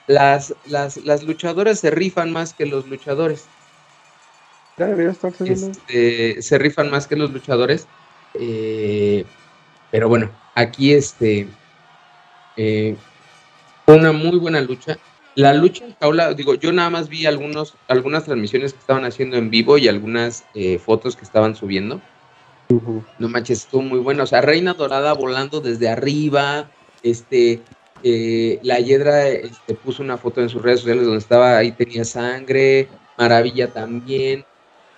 [0.07, 3.45] Las, las, las luchadoras se rifan más que los luchadores.
[5.45, 7.87] Este, se rifan más que los luchadores.
[8.33, 9.25] Eh,
[9.91, 11.47] pero bueno, aquí este
[12.57, 12.95] eh,
[13.85, 14.97] fue una muy buena lucha.
[15.35, 19.37] La lucha en jaula, digo, yo nada más vi algunos, algunas transmisiones que estaban haciendo
[19.37, 22.01] en vivo y algunas eh, fotos que estaban subiendo.
[23.17, 24.23] No manches, estuvo muy bueno.
[24.23, 26.69] O sea, Reina Dorada volando desde arriba.
[27.01, 27.61] Este,
[28.03, 32.89] la Hiedra este, puso una foto en sus redes sociales donde estaba, ahí tenía sangre.
[33.17, 34.45] Maravilla también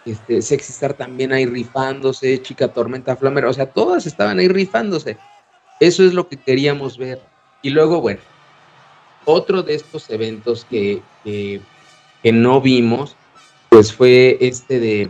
[0.05, 5.17] este, Sexy Star también ahí rifándose, Chica Tormenta Flamer, o sea, todas estaban ahí rifándose.
[5.81, 7.19] Eso es lo que queríamos ver.
[7.63, 8.21] Y luego, bueno,
[9.25, 11.59] otro de estos eventos que, que,
[12.31, 13.15] no vimos,
[13.69, 15.09] pues fue este de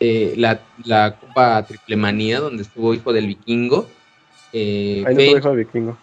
[0.00, 3.88] eh, la, la, Copa Triple Manía, donde estuvo Hijo del Vikingo.
[4.52, 5.96] Eh, ahí no Hijo del Vikingo.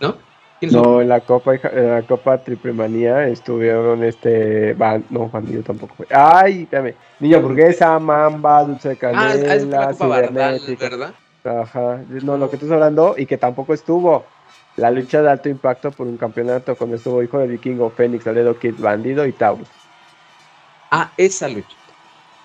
[0.00, 0.16] ¿No?
[0.60, 4.74] No, en la Copa, en la Copa Triple Manía estuvieron este.
[5.10, 6.06] no, bandido tampoco fue.
[6.10, 6.94] Ay, espérame.
[7.20, 10.88] Niña burguesa, Mamba, Dulce de ah, Canela, ah, cibernética.
[10.88, 11.14] ¿verdad?
[11.44, 12.02] Ajá.
[12.08, 14.24] No, lo que estás hablando y que tampoco estuvo.
[14.76, 18.58] La lucha de alto impacto por un campeonato cuando estuvo Hijo del Vikingo, Fénix, Aledo
[18.58, 19.68] Kid, Bandido y Taurus.
[20.90, 21.76] Ah, esa lucha.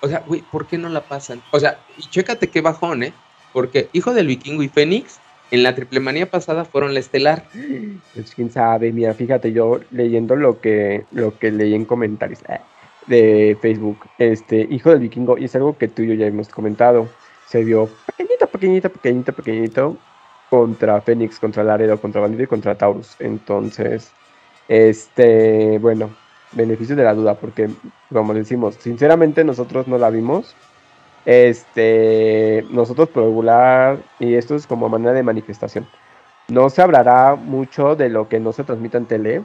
[0.02, 1.42] O sea, güey, ¿por qué no la pasan?
[1.52, 3.14] O sea, y chécate qué bajón, ¿eh?
[3.52, 5.20] Porque Hijo del Vikingo y Fénix
[5.52, 7.46] en la triple manía pasada fueron la estelar.
[8.14, 12.60] Pues quién sabe, mira, fíjate, yo leyendo lo que, lo que leí en comentarios eh,
[13.08, 16.50] de Facebook, este, Hijo del Vikingo, y es algo que tú y yo ya hemos
[16.50, 17.10] comentado,
[17.48, 17.90] se vio
[18.60, 19.98] pequeñito, pequeñito, pequeñito
[20.50, 23.16] contra Fénix, contra Laredo, contra Bandido y contra Taurus.
[23.20, 24.12] Entonces,
[24.68, 26.10] este, bueno,
[26.52, 27.70] beneficio de la duda, porque
[28.12, 30.56] como decimos, sinceramente nosotros no la vimos,
[31.26, 35.88] este, nosotros por regular, y esto es como manera de manifestación,
[36.48, 39.44] no se hablará mucho de lo que no se transmite en tele,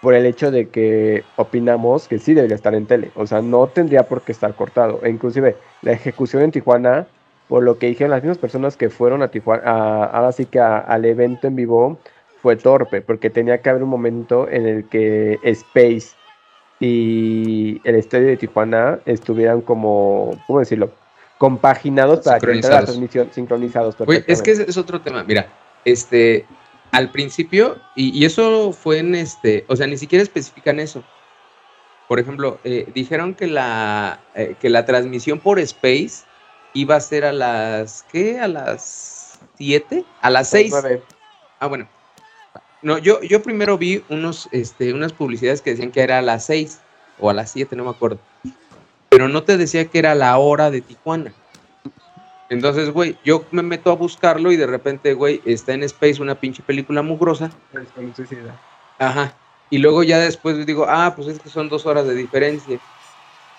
[0.00, 3.66] por el hecho de que opinamos que sí debería estar en tele, o sea, no
[3.66, 7.06] tendría por qué estar cortado, e inclusive la ejecución en Tijuana,
[7.50, 9.64] por lo que dijeron las mismas personas que fueron a Tijuana,
[10.04, 11.98] ahora sí que al evento en vivo,
[12.40, 16.10] fue torpe, porque tenía que haber un momento en el que Space
[16.78, 20.92] y el estadio de Tijuana estuvieran como, ¿cómo decirlo?
[21.38, 23.96] Compaginados para que la transmisión sincronizados.
[24.28, 25.24] es que es, otro tema.
[25.24, 25.48] Mira,
[25.84, 26.46] este,
[26.92, 31.02] al principio, y, eso fue en este, o sea, ni siquiera especifican eso.
[32.06, 36.29] Por ejemplo, eh, dijeron que la, eh, que la transmisión por Space
[36.74, 38.40] iba a ser a las, ¿qué?
[38.40, 40.74] A las 7, a las 6.
[41.58, 41.88] Ah, bueno,
[42.82, 46.46] no, yo, yo primero vi unos, este, unas publicidades que decían que era a las
[46.46, 46.80] 6
[47.18, 48.18] o a las 7, no me acuerdo.
[49.10, 51.32] Pero no te decía que era la hora de Tijuana.
[52.48, 56.34] Entonces, güey, yo me meto a buscarlo y de repente, güey, está en Space una
[56.34, 57.50] pinche película mugrosa.
[58.98, 59.34] Ajá.
[59.68, 62.80] Y luego ya después digo, ah, pues es que son dos horas de diferencia.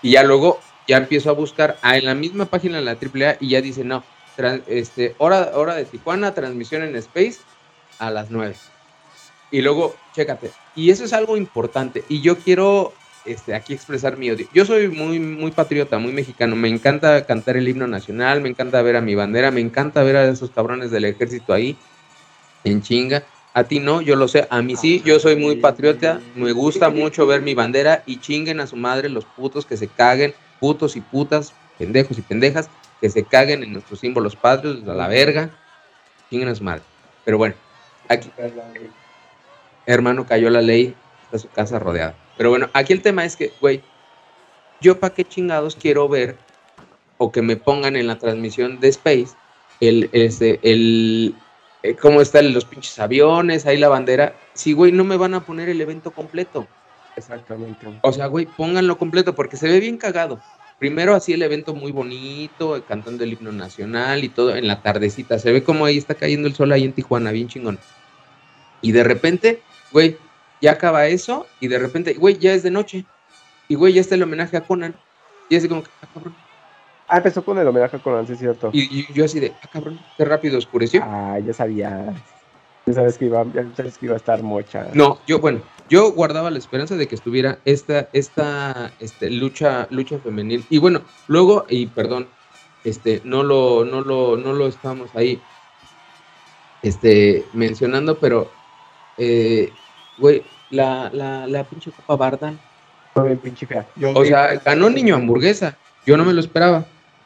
[0.02, 3.38] Y ya luego ya empiezo a buscar ah, en la misma página de la AAA
[3.40, 4.04] y ya dice, no,
[4.68, 7.40] este, hora, hora de Tijuana, transmisión en Space
[8.00, 8.56] a las 9.
[9.52, 10.52] Y luego, chécate.
[10.76, 12.04] Y eso es algo importante.
[12.08, 12.94] Y yo quiero
[13.26, 14.48] este, aquí expresar mi odio.
[14.54, 16.56] Yo soy muy, muy patriota, muy mexicano.
[16.56, 20.16] Me encanta cantar el himno nacional, me encanta ver a mi bandera, me encanta ver
[20.16, 21.78] a esos cabrones del ejército ahí
[22.64, 23.24] en chinga.
[23.54, 24.48] A ti no, yo lo sé.
[24.50, 26.22] A mí sí, yo soy muy patriota.
[26.36, 29.88] Me gusta mucho ver mi bandera y chinguen a su madre los putos que se
[29.88, 32.70] caguen, putos y putas, pendejos y pendejas,
[33.02, 35.50] que se caguen en nuestros símbolos patrios, a la verga.
[36.30, 36.84] Chinguen madre.
[37.26, 37.56] Pero bueno,
[38.08, 38.32] aquí
[39.86, 40.96] hermano, cayó la ley,
[41.26, 42.16] está su casa rodeada.
[42.38, 43.82] Pero bueno, aquí el tema es que, güey,
[44.80, 46.38] yo para qué chingados quiero ver
[47.18, 49.36] o que me pongan en la transmisión de Space
[49.80, 51.36] el, este, el,
[51.84, 54.36] eh, cómo están los pinches aviones, ahí la bandera.
[54.54, 56.68] Sí, güey, no me van a poner el evento completo.
[57.16, 57.88] Exactamente.
[58.02, 60.40] O sea, güey, pónganlo completo porque se ve bien cagado.
[60.80, 65.38] Primero así el evento muy bonito, cantando el himno nacional y todo en la tardecita.
[65.38, 67.78] Se ve como ahí está cayendo el sol ahí en Tijuana, bien chingón.
[68.82, 70.18] Y de repente güey,
[70.62, 73.06] ya acaba eso y de repente, güey, ya es de noche.
[73.68, 74.96] Y güey, ya está el homenaje a Conan.
[75.50, 76.36] Y así como, ah, cabrón.
[77.08, 78.70] Ah, empezó con el homenaje a Conan, sí es cierto.
[78.74, 81.02] Y, yo así de, ah, cabrón, qué rápido oscureció.
[81.04, 82.14] Ah, ya sabía.
[82.86, 84.88] Ya sabes que iba, ya sabes que iba a estar mocha.
[84.94, 90.18] No, yo, bueno, yo guardaba la esperanza de que estuviera esta, esta, este, lucha, lucha
[90.20, 90.66] femenil.
[90.70, 92.28] Y bueno, luego, y perdón,
[92.86, 95.42] este, no lo, no lo, no lo estamos ahí,
[96.82, 98.50] este, mencionando, pero
[99.18, 99.70] eh,
[100.18, 102.32] güey, la, la, la pinche Copa
[103.24, 103.86] bien pinche fea.
[103.98, 105.78] Yo O sea, ganó niño hamburguesa.
[106.06, 106.86] Yo no me lo esperaba.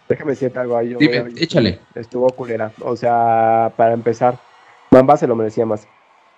[0.10, 0.90] Déjame decirte algo ahí.
[0.90, 1.80] yo Dime, a- échale.
[1.94, 2.72] Estuvo culera.
[2.82, 4.40] O sea, para empezar,
[4.90, 5.88] Mamba se lo merecía más.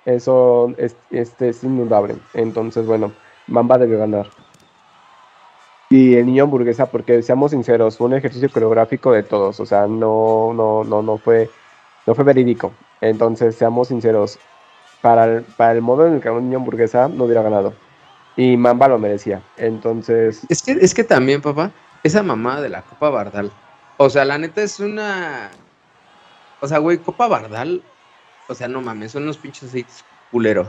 [0.08, 2.16] Eso es, este, es inundable.
[2.34, 3.12] Entonces, bueno,
[3.46, 4.28] Mamba debió ganar.
[5.90, 9.60] Y el niño hamburguesa, porque seamos sinceros, fue un ejercicio coreográfico de todos.
[9.60, 11.50] O sea, no, no, no, no fue,
[12.06, 12.72] no fue verídico.
[13.02, 14.40] Entonces, seamos sinceros,
[15.02, 17.74] para el, para el modo en el que el niño hamburguesa, no hubiera ganado.
[18.38, 19.42] Y Mamba lo merecía.
[19.58, 21.72] Entonces, Es que, es que también, papá,
[22.04, 23.52] esa mamá de la Copa Bardal.
[23.98, 25.52] O sea, la neta es una.
[26.62, 27.84] O sea, güey, Copa Bardal.
[28.48, 30.68] O sea, no mames, son unos pinches aceites culeros.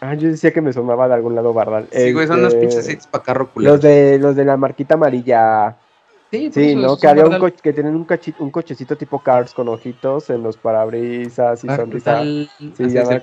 [0.00, 1.88] ah, yo decía que me sonaba de algún lado Bardal.
[1.92, 3.74] Sí, güey, son unos Este, pinches aceites para carro culeros.
[3.76, 5.76] Los de, los de la marquita amarilla.
[6.30, 6.96] Sí, Sí, ¿no?
[6.96, 8.06] Que había un coche, que tienen un,
[8.38, 12.12] un cochecito tipo Cars con ojitos en los parabrisas y Ah, sonrisa.
[12.14, 12.50] Bardal.
[12.76, 13.18] Sí, ya me.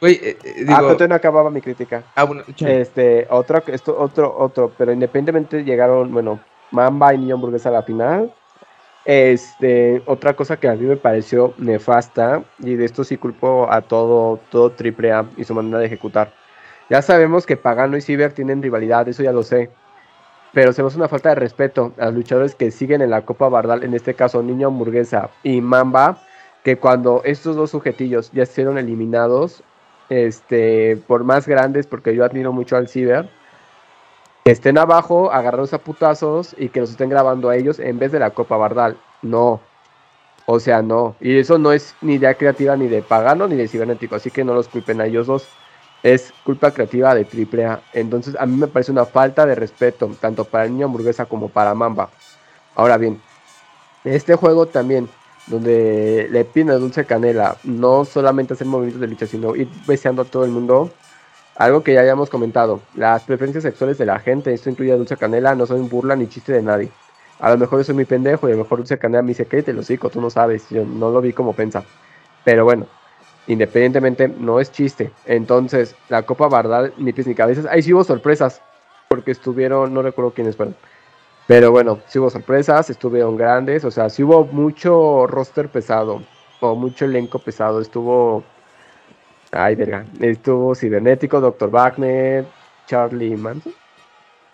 [0.00, 2.02] Güey, eh, eh, Ah, pero todavía no acababa mi crítica.
[2.16, 2.42] Ah, bueno.
[2.58, 6.40] Este, otro, esto, otro, otro, pero independientemente llegaron, bueno,
[6.72, 8.34] Mamba y Niño Hamburguesa a la final.
[9.08, 13.80] Este, otra cosa que a mí me pareció nefasta, y de esto sí culpo a
[13.80, 16.34] todo, todo AAA y su manera de ejecutar.
[16.90, 19.70] Ya sabemos que Pagano y Ciber tienen rivalidad, eso ya lo sé.
[20.52, 23.48] Pero se hace una falta de respeto a los luchadores que siguen en la Copa
[23.48, 26.22] Bardal, en este caso Niño Hamburguesa y Mamba,
[26.62, 29.62] que cuando estos dos sujetillos ya fueron eliminados,
[30.10, 33.30] este, por más grandes, porque yo admiro mucho al Ciber,
[34.50, 38.18] estén abajo, agarrados a putazos y que los estén grabando a ellos en vez de
[38.18, 38.96] la Copa Bardal.
[39.22, 39.60] No.
[40.46, 41.14] O sea, no.
[41.20, 44.44] Y eso no es ni idea creativa ni de Pagano ni de Cibernético, así que
[44.44, 45.48] no los culpen a ellos dos.
[46.02, 47.80] Es culpa creativa de AAA.
[47.92, 51.48] Entonces, a mí me parece una falta de respeto, tanto para el niño hamburguesa como
[51.48, 52.08] para Mamba.
[52.76, 53.20] Ahora bien,
[54.04, 55.08] este juego también,
[55.48, 60.22] donde le piden a Dulce Canela no solamente hacer movimientos de lucha, sino ir beseando
[60.22, 60.90] a todo el mundo.
[61.58, 65.16] Algo que ya habíamos comentado, las preferencias sexuales de la gente, esto incluye a Dulce
[65.16, 66.88] Canela, no son burla ni chiste de nadie.
[67.40, 69.44] A lo mejor yo soy muy pendejo y a lo mejor Dulce Canela me dice,
[69.44, 71.82] cállate los hocico, tú no sabes, yo no lo vi como pensa.
[72.44, 72.86] Pero bueno,
[73.48, 75.10] independientemente, no es chiste.
[75.26, 77.66] Entonces, la Copa Bardal, ni pies ni cabezas.
[77.66, 78.62] Ahí sí hubo sorpresas,
[79.08, 80.76] porque estuvieron, no recuerdo quiénes fueron.
[81.48, 86.22] Pero bueno, sí hubo sorpresas, estuvieron grandes, o sea, sí hubo mucho roster pesado,
[86.60, 87.80] o mucho elenco pesado.
[87.80, 88.44] Estuvo,
[89.52, 91.70] ay, verga, estuvo Cibernético, Dr.
[91.70, 92.44] Wagner,
[92.86, 93.72] Charlie Manson.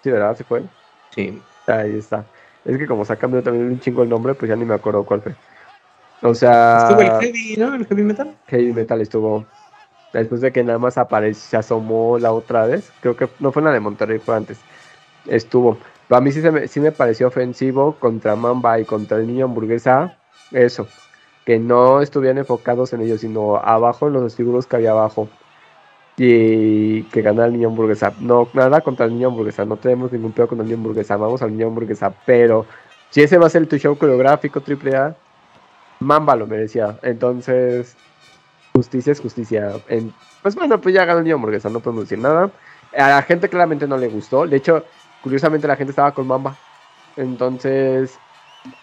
[0.02, 0.36] Sí, ¿verdad?
[0.36, 0.62] ¿Se fue?
[1.10, 1.40] Sí.
[1.66, 2.24] Ahí está.
[2.64, 4.74] Es que como se ha cambiado también un chingo el nombre, pues ya ni me
[4.74, 5.34] acuerdo cuál fue.
[6.22, 7.74] O sea, Estuvo el heavy, ¿no?
[7.74, 8.34] El heavy metal.
[8.46, 9.44] Heavy Metal estuvo.
[10.12, 12.92] Después de que nada más apareció, se asomó la otra vez.
[13.00, 14.58] Creo que no fue la de Monterrey, fue antes.
[15.26, 15.76] Estuvo.
[16.08, 19.26] Pero a mí sí, se me, sí me pareció ofensivo contra Mamba y contra el
[19.26, 20.14] niño hamburguesa.
[20.50, 20.86] Eso.
[21.44, 25.28] Que no estuvieran enfocados en ellos, sino abajo en los figuros que había abajo.
[26.16, 28.12] Y que ganara el niño hamburguesa.
[28.20, 29.64] No, nada contra el niño hamburguesa.
[29.64, 31.16] No tenemos ningún pedo con el niño hamburguesa.
[31.16, 32.14] Vamos al niño hamburguesa.
[32.24, 32.66] Pero
[33.10, 35.16] si ese va a ser tu show coreográfico, AAA,
[36.00, 36.98] Mamba lo merecía.
[37.02, 37.96] Entonces,
[38.72, 39.72] justicia es justicia.
[40.42, 42.50] Pues bueno, pues ya ganó el niño hamburguesa, no podemos decir nada.
[42.96, 44.46] A la gente claramente no le gustó.
[44.46, 44.84] De hecho,
[45.22, 46.56] curiosamente la gente estaba con Mamba.
[47.16, 48.18] Entonces,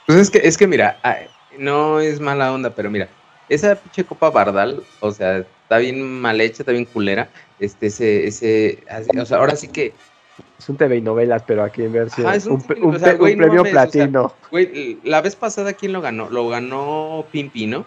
[0.05, 0.97] Pues es que, es que mira,
[1.57, 3.09] no es mala onda, pero mira,
[3.49, 7.29] esa pinche Copa Bardal, o sea, está bien mal hecha, está bien culera.
[7.59, 9.93] Este, ese, ese, así- o sea, ahora sí que,
[10.57, 12.27] es un TV y novelas, pero aquí en versión.
[12.27, 13.73] Ajá, es un un, pe- TV, un o sea, pe- güey, un no premio mames,
[13.73, 14.33] o sea, platino.
[14.51, 16.29] güey, la vez pasada, ¿quién lo ganó?
[16.29, 17.85] Lo ganó Pimpi, ¿no?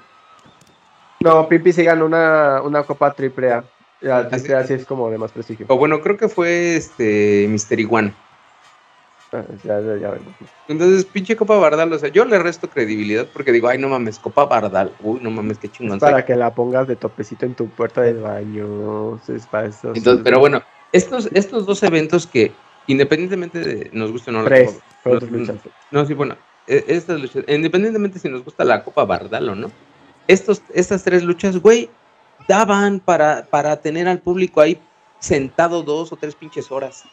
[1.20, 3.64] No, Pipi sí ganó una, una copa triple A.
[4.00, 5.64] La Así- triple A sí es como de más prestigio.
[5.70, 8.14] O bueno, creo que fue este Mister Iguana.
[9.64, 10.14] Ya, ya.
[10.68, 14.18] Entonces, pinche Copa Bardal, o sea, yo le resto credibilidad porque digo, ay, no mames,
[14.18, 14.94] Copa Bardal.
[15.00, 15.98] Uy, no mames, qué chingón.
[15.98, 19.16] Para que la pongas de topecito en tu puerta del baño.
[19.28, 19.92] Es para eso.
[19.94, 20.62] Entonces, pero bueno,
[20.92, 22.56] estos, estos dos eventos que,
[22.86, 24.70] independientemente de nos guste o no la Tres.
[24.70, 25.54] Copa- fueron no.
[25.90, 29.70] No, sí, bueno, e- estas luchas, independientemente si nos gusta la Copa Bardal o no,
[30.26, 31.90] estos, estas tres luchas, güey,
[32.48, 34.88] daban para, para tener al público ahí
[35.20, 37.04] sentado dos o tres pinches horas.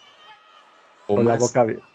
[1.07, 1.90] O Con la boca abierta.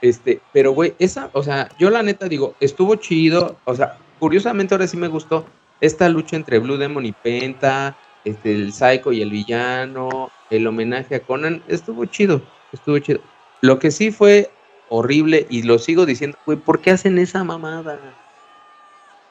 [0.00, 4.74] Este, pero güey, esa, o sea, yo la neta digo, estuvo chido, o sea, curiosamente
[4.74, 5.44] ahora sí me gustó
[5.80, 11.16] esta lucha entre Blue Demon y Penta, este, el Psycho y el villano, el homenaje
[11.16, 12.42] a Conan, estuvo chido,
[12.72, 13.20] estuvo chido.
[13.60, 14.50] Lo que sí fue
[14.88, 17.98] horrible, y lo sigo diciendo, güey, ¿por qué hacen esa mamada?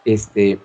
[0.05, 0.59] Este,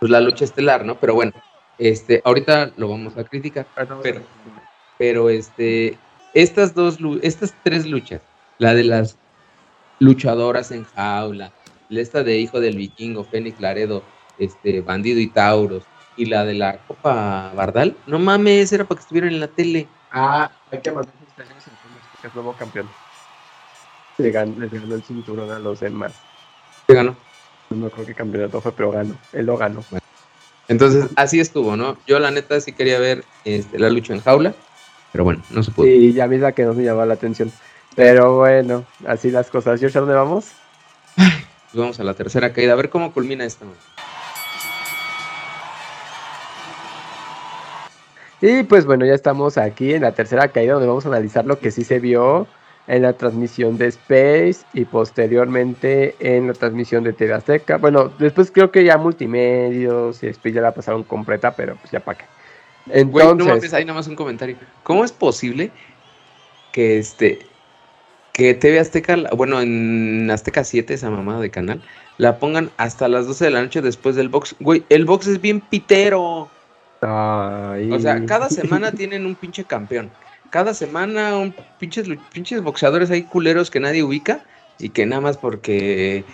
[0.00, 0.98] pues la lucha estelar, ¿no?
[0.98, 1.32] Pero bueno,
[1.78, 3.66] este, ahorita lo vamos a criticar.
[4.02, 4.22] Pero,
[4.98, 5.98] pero este,
[6.34, 8.20] estas dos, estas tres luchas,
[8.62, 9.18] la de las
[9.98, 11.52] luchadoras en jaula,
[11.90, 14.04] esta de Hijo del Vikingo, Fénix Laredo,
[14.38, 15.82] este, Bandido y Tauros,
[16.16, 19.88] y la de la Copa Bardal, no mames, era para que estuvieran en la tele.
[20.12, 21.64] Ah, hay que mandar felicitaciones
[22.12, 22.88] porque es nuevo campeón.
[24.18, 26.12] Le ganó, les ganó el cinturón a los demás.
[26.86, 27.16] ¿Qué ganó?
[27.70, 29.16] No creo que campeonato fue, pero ganó.
[29.32, 29.82] Él lo ganó.
[30.68, 31.96] Entonces, así estuvo, ¿no?
[32.06, 34.54] Yo la neta sí quería ver este, la lucha en jaula,
[35.10, 35.86] pero bueno, no se pudo.
[35.86, 37.50] Sí, ya misma que no me llamaba la atención.
[37.94, 39.82] Pero bueno, así las cosas.
[39.82, 40.52] ¿Y a dónde vamos?
[41.14, 43.64] Pues vamos a la tercera caída, a ver cómo culmina esta.
[43.64, 43.72] ¿no?
[48.42, 51.58] Y pues bueno, ya estamos aquí en la tercera caída donde vamos a analizar lo
[51.58, 52.46] que sí se vio
[52.88, 57.78] en la transmisión de Space y posteriormente en la transmisión de TV Azteca.
[57.78, 62.00] Bueno, después creo que ya multimedios y Space ya la pasaron completa, pero pues ya
[62.00, 62.24] para qué.
[63.04, 64.56] Güey, no Entonces, mames, ahí nada más un comentario.
[64.82, 65.70] ¿Cómo es posible
[66.72, 67.46] que este
[68.32, 71.82] que TV Azteca, bueno, en Azteca 7, esa mamada de canal,
[72.18, 74.56] la pongan hasta las 12 de la noche después del box?
[74.60, 76.50] Güey, el box es bien pitero.
[77.02, 80.10] ay, O sea, cada semana tienen un pinche campeón.
[80.50, 84.44] Cada semana un pinches, pinches boxeadores ahí culeros que nadie ubica
[84.78, 86.24] y que nada más porque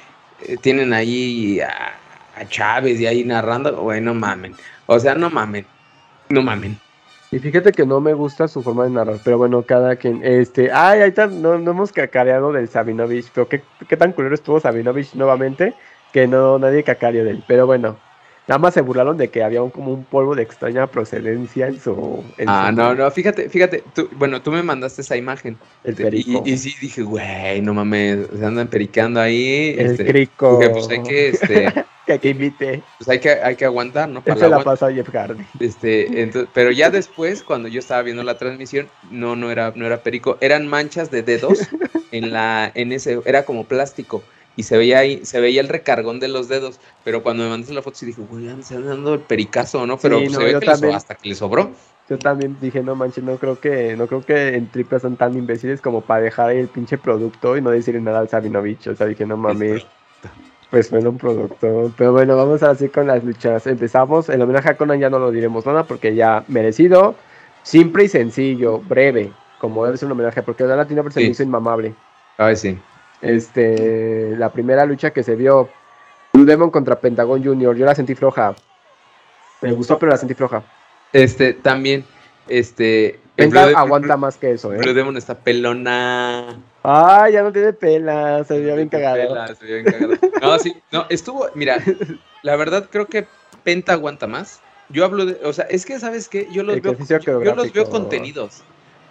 [0.47, 1.95] eh, tienen ahí a,
[2.37, 4.55] a Chávez y ahí narrando, güey, no mamen.
[4.87, 5.67] O sea, no mamen.
[6.29, 6.79] No mamen.
[7.31, 10.73] Y fíjate que no me gusta su forma de narrar, pero bueno, cada quien, este,
[10.73, 14.61] ay, ahí está, no, no hemos cacareado del Sabinovich, pero qué, qué tan culero estuvo
[14.61, 15.75] Sabinovich nuevamente,
[16.13, 17.99] que no, nadie cacareó de él, pero bueno,
[18.49, 21.79] nada más se burlaron de que había un, como un polvo de extraña procedencia en
[21.81, 22.25] su...
[22.39, 25.57] en Ah, su- no, no, fíjate, fíjate, tú, bueno, tú me mandaste esa imagen.
[25.85, 26.43] El perico.
[26.45, 29.75] Y, y sí dije, güey, no mames, se andan periqueando ahí.
[29.79, 30.59] el este, crico.
[30.59, 31.73] dije, pues hay que, este,
[32.07, 34.23] que, que invite, pues hay que, hay que aguantar, ¿no?
[34.25, 35.45] Para se la pasa a Jeff Hardy.
[35.61, 39.85] Este, entonces, pero ya después, cuando yo estaba viendo la transmisión, no, no era, no
[39.85, 41.69] era perico, eran manchas de dedos
[42.13, 44.23] en la, en ese, era como plástico.
[44.59, 46.81] Y se veía ahí, se veía el recargón de los dedos.
[47.05, 49.99] Pero cuando me mandaste la foto, sí dije, güey, se han dando el pericazo, ¿no?
[49.99, 50.95] Pero Sí, pues, no, se ve que también.
[50.97, 51.71] hasta que le sobró.
[52.11, 55.35] Yo también dije, no manches, no creo que, no creo que en Triple son tan
[55.35, 58.89] imbéciles como para dejar ahí el pinche producto y no decirle nada al Sabinovich.
[58.89, 59.87] O sea, dije, no mames,
[60.71, 61.93] pues fue un producto.
[61.97, 63.65] Pero bueno, vamos así con las luchas.
[63.69, 67.15] Empezamos, el homenaje a Conan ya no lo diremos nada porque ya merecido,
[67.63, 69.31] simple y sencillo, breve,
[69.61, 71.31] como debe ser un homenaje, porque la Latina se me Sí.
[71.31, 71.95] hizo inmamable.
[72.39, 72.77] Ay, sí.
[73.21, 75.69] Este, la primera lucha que se vio,
[76.33, 78.55] Blue Demon contra Pentagon Junior, yo la sentí floja.
[79.61, 80.63] Me gustó, pero la sentí floja.
[81.13, 82.05] Este, también,
[82.49, 83.19] este.
[83.35, 84.79] Penta Blue De- aguanta más que eso, ¿eh?
[84.79, 86.59] Blue Demon está pelona.
[86.83, 89.17] Ay, ya no tiene pela, se veía bien cagado.
[89.17, 90.15] Pela, se veía bien cagado.
[90.41, 91.79] No, sí, no, estuvo, mira,
[92.43, 93.27] la verdad creo que
[93.65, 94.61] Penta aguanta más.
[94.89, 96.49] Yo hablo de, o sea, es que, ¿sabes qué?
[96.51, 98.63] Yo los, veo, yo, yo los veo contenidos.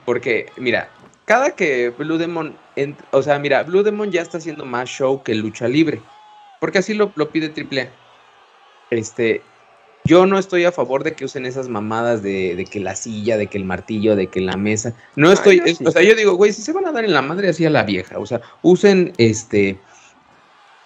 [0.06, 0.90] Porque, mira,
[1.28, 5.22] cada que Blue Demon, ent- o sea, mira, Blue Demon ya está haciendo más show
[5.22, 6.02] que lucha libre.
[6.60, 7.90] Porque así lo, lo pide AAA.
[8.90, 9.42] Este,
[10.06, 13.38] yo no estoy a favor de que usen esas mamadas de, de que la silla,
[13.38, 14.94] de que el martillo, de que la mesa.
[15.16, 15.86] No estoy, yo es- sí.
[15.86, 17.70] o sea, yo digo, güey, si se van a dar en la madre así a
[17.70, 19.78] la vieja, o sea, usen este,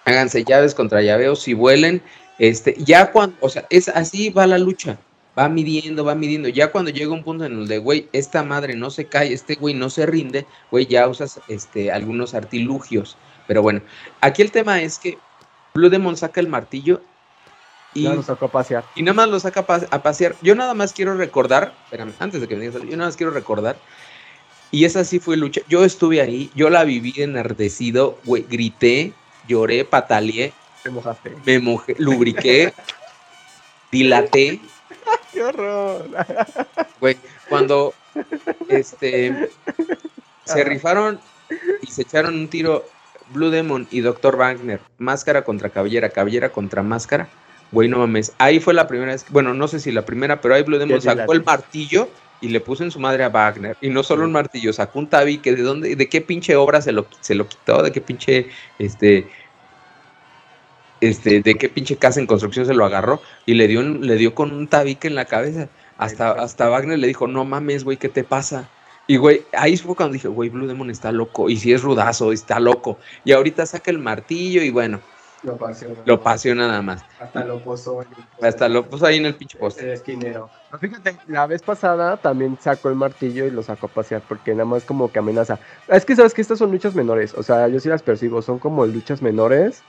[0.04, 2.02] háganse llaves contra llaveos, si vuelen,
[2.38, 4.98] este, ya cuando, o sea, es así va la lucha,
[5.38, 8.74] va midiendo, va midiendo, ya cuando llega un punto en el de, güey, esta madre
[8.76, 13.16] no se cae, este güey no se rinde, güey, ya usas este, algunos artilugios,
[13.46, 13.80] pero bueno,
[14.20, 15.18] aquí el tema es que
[15.74, 17.00] Blue Demon saca el martillo
[17.94, 18.84] y, nos sacó a pasear.
[18.94, 20.34] y nada más lo saca a pa- a pasear.
[20.42, 23.32] Yo nada más quiero recordar, espérame, antes de que me digas, yo nada más quiero
[23.32, 23.76] recordar,
[24.70, 29.12] y esa sí fue lucha, yo estuve ahí, yo la viví enardecido, güey, grité,
[29.48, 30.52] lloré, pataleé,
[30.82, 31.36] Te mojaste.
[31.44, 32.72] me mojé, lubriqué,
[33.90, 34.60] dilaté,
[35.32, 36.06] ¡Qué horror!
[37.00, 37.16] güey,
[37.48, 37.94] cuando
[38.68, 39.50] este
[40.44, 41.20] se rifaron
[41.82, 42.84] y se echaron un tiro
[43.32, 44.36] Blue Demon y Dr.
[44.36, 47.28] Wagner, máscara contra cabellera, cabellera contra máscara,
[47.70, 50.54] güey, no mames, ahí fue la primera vez, bueno, no sé si la primera, pero
[50.54, 52.08] ahí Blue Demon sacó el martillo
[52.40, 55.08] y le puso en su madre a Wagner, y no solo un martillo, sacó un
[55.08, 58.48] tabique, ¿de dónde, de qué pinche obra se lo, se lo quitó, de qué pinche,
[58.78, 59.28] este,
[61.02, 64.16] este, de qué pinche casa en construcción se lo agarró y le dio, un- le
[64.16, 65.68] dio con un tabique en la cabeza.
[65.98, 68.68] Hasta, hasta Wagner le dijo, no mames, güey, ¿qué te pasa?
[69.06, 71.50] Y, güey, ahí fue cuando dije, güey, Blue Demon está loco.
[71.50, 72.98] Y si es rudazo, está loco.
[73.24, 75.00] Y ahorita saca el martillo y bueno,
[75.42, 75.90] Lo paseó.
[76.04, 77.04] lo paseó nada más.
[77.20, 79.84] Hasta lo el- Hasta lo puso ahí en el pinche poste.
[79.84, 80.48] El esquinero.
[80.70, 84.52] Pero fíjate, la vez pasada también sacó el martillo y lo sacó a pasear porque
[84.52, 85.58] nada más como que amenaza.
[85.88, 88.58] Es que sabes que estas son luchas menores, o sea, yo sí las percibo, son
[88.60, 89.82] como luchas menores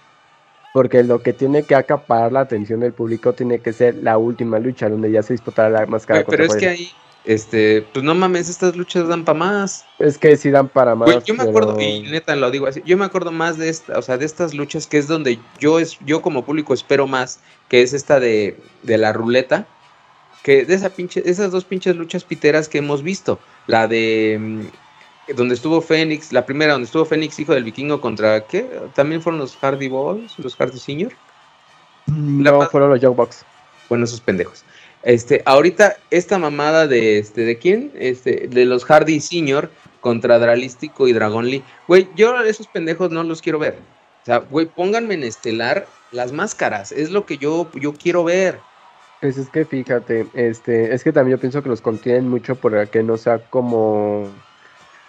[0.74, 4.60] porque lo que tiene que acaparar la atención del público tiene que ser la última
[4.60, 6.24] lucha donde ya se disputará la máscara.
[6.24, 6.92] Güey, pero es que ahí,
[7.26, 9.86] este, pues no mames, estas luchas dan para más.
[10.00, 11.24] Es que sí dan para más.
[11.24, 14.02] Yo me acuerdo, y neta lo digo así, yo me acuerdo más de esta, o
[14.02, 17.84] sea, de estas luchas que es donde yo es, yo como público espero más, que
[17.84, 19.68] es esta de, de la ruleta,
[20.42, 23.40] que de esa pinche, esas dos pinches luchas piteras que hemos visto.
[23.68, 24.62] La de mm,
[25.36, 28.68] donde estuvo Fénix, la primera donde estuvo Fénix, hijo del vikingo, contra ¿qué?
[28.94, 31.14] También fueron los Hardy Boys, los Hardy Senior.
[32.08, 33.46] No, fueron los Young Bucks.
[33.90, 34.64] Bueno, esos pendejos.
[35.04, 37.92] Este, ahorita, esta mamada de este, ¿de quién?
[37.96, 39.70] Este, de los Hardy Senior
[40.02, 41.64] contra Dralístico y Dragon Lee.
[41.88, 43.78] Güey, yo esos pendejos no los quiero ver.
[44.22, 46.92] O sea, güey, pónganme en estelar las máscaras.
[46.92, 48.60] Es lo que yo, yo quiero ver.
[49.20, 52.86] Pues es que fíjate, este, es que también yo pienso que los contienen mucho para
[52.86, 54.30] que no sea como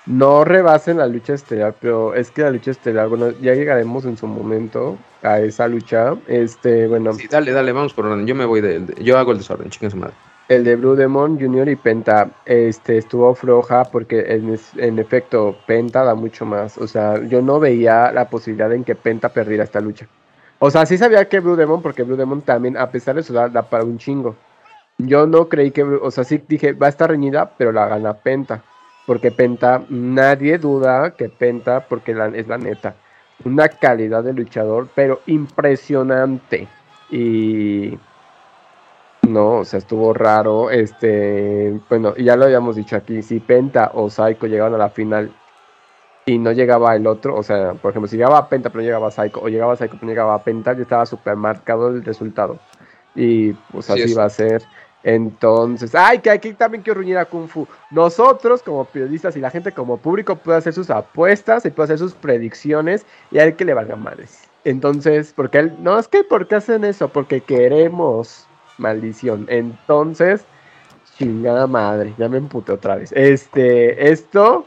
[0.07, 4.17] no rebasen la lucha estelar, pero es que la lucha estelar, bueno, ya llegaremos en
[4.17, 6.15] su momento a esa lucha.
[6.27, 7.15] Este, bueno.
[7.15, 8.27] Sí, dale, dale, vamos por orden.
[8.27, 10.15] Yo me voy de, yo hago el desorden, chiquen su madre.
[10.49, 16.05] El de Blue Demon Junior y Penta este, estuvo floja porque en, en, efecto Penta
[16.05, 16.77] da mucho más.
[16.77, 20.07] O sea, yo no veía la posibilidad en que Penta perdiera esta lucha.
[20.59, 23.33] O sea, sí sabía que Blue Demon, porque Blue Demon también, a pesar de su
[23.33, 24.37] edad, da para un chingo.
[24.99, 28.13] Yo no creí que, o sea, sí dije, va a estar reñida, pero la gana
[28.13, 28.63] Penta.
[29.07, 32.95] Porque Penta, nadie duda que Penta, porque es la neta,
[33.45, 36.69] una calidad de luchador, pero impresionante.
[37.11, 37.99] Y
[39.29, 40.71] no, o sea, estuvo raro.
[40.71, 45.31] Este, bueno, ya lo habíamos dicho aquí, si Penta o Psycho llegaban a la final
[46.27, 49.11] y no llegaba el otro, o sea, por ejemplo, si llegaba Penta pero no llegaba
[49.11, 52.59] Psycho, o llegaba Psycho pero no llegaba Penta, ya estaba súper marcado el resultado.
[53.15, 54.63] Y pues así va a ser.
[55.05, 57.69] Entonces, ay, que aquí también quiero reunir a Kung Fu.
[57.91, 61.99] Nosotros, como periodistas y la gente como público, puede hacer sus apuestas y puede hacer
[61.99, 64.49] sus predicciones y a él que le valga madres.
[64.65, 67.09] Entonces, porque él, no es que, ¿por qué hacen eso?
[67.09, 68.47] Porque queremos
[68.79, 69.45] maldición.
[69.51, 70.47] Entonces,
[71.19, 73.13] chingada madre, ya me emputé otra vez.
[73.13, 74.67] Este, esto,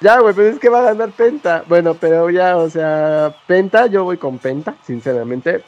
[0.00, 1.64] ya, güey, pues es que va a ganar Penta.
[1.68, 5.62] Bueno, pero ya, o sea, Penta, yo voy con Penta, sinceramente.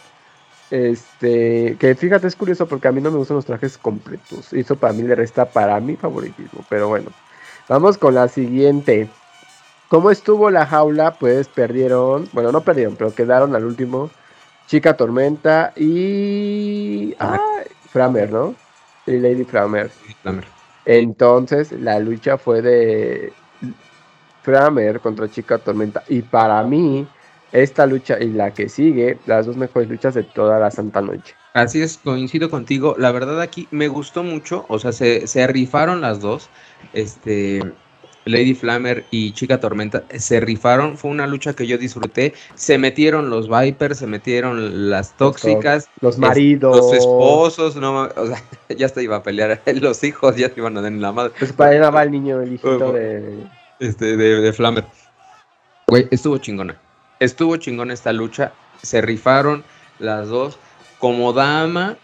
[0.70, 4.52] Este, que fíjate, es curioso porque a mí no me gustan los trajes completos.
[4.52, 6.64] Eso para mí le resta para mi favoritismo.
[6.68, 7.10] Pero bueno,
[7.68, 9.08] vamos con la siguiente.
[9.88, 11.14] ¿Cómo estuvo la jaula?
[11.14, 14.10] Pues perdieron, bueno, no perdieron, pero quedaron al último
[14.66, 17.14] Chica Tormenta y.
[17.18, 17.40] Ah,
[17.90, 18.54] Framer, ¿no?
[19.06, 19.90] Sí, Lady Framer.
[20.84, 23.32] Entonces, la lucha fue de
[24.42, 26.02] Framer contra Chica Tormenta.
[26.08, 27.08] Y para mí,
[27.52, 31.34] esta lucha y la que sigue, las dos mejores luchas de toda la Santa Noche.
[31.54, 32.94] Así es, coincido contigo.
[32.98, 34.64] La verdad, aquí me gustó mucho.
[34.68, 36.50] O sea, se, se rifaron las dos.
[36.92, 37.62] Este
[38.28, 40.96] Lady Flammer y Chica Tormenta se rifaron.
[40.96, 42.34] Fue una lucha que yo disfruté.
[42.54, 45.88] Se metieron los Vipers, se metieron las tóxicas.
[46.00, 46.76] Los, maridos.
[46.76, 48.42] Los esposos, no, o sea,
[48.76, 49.60] ya hasta iba a pelear.
[49.80, 51.32] Los hijos ya se iban a dar en la madre.
[51.38, 53.46] Pues para allá va el niño, el hijito de...
[53.80, 54.84] Este, de, de Flammer.
[55.86, 56.78] Güey, estuvo chingona.
[57.20, 58.52] Estuvo chingona esta lucha.
[58.82, 59.64] Se rifaron
[59.98, 60.58] las dos.
[60.98, 61.96] Como dama,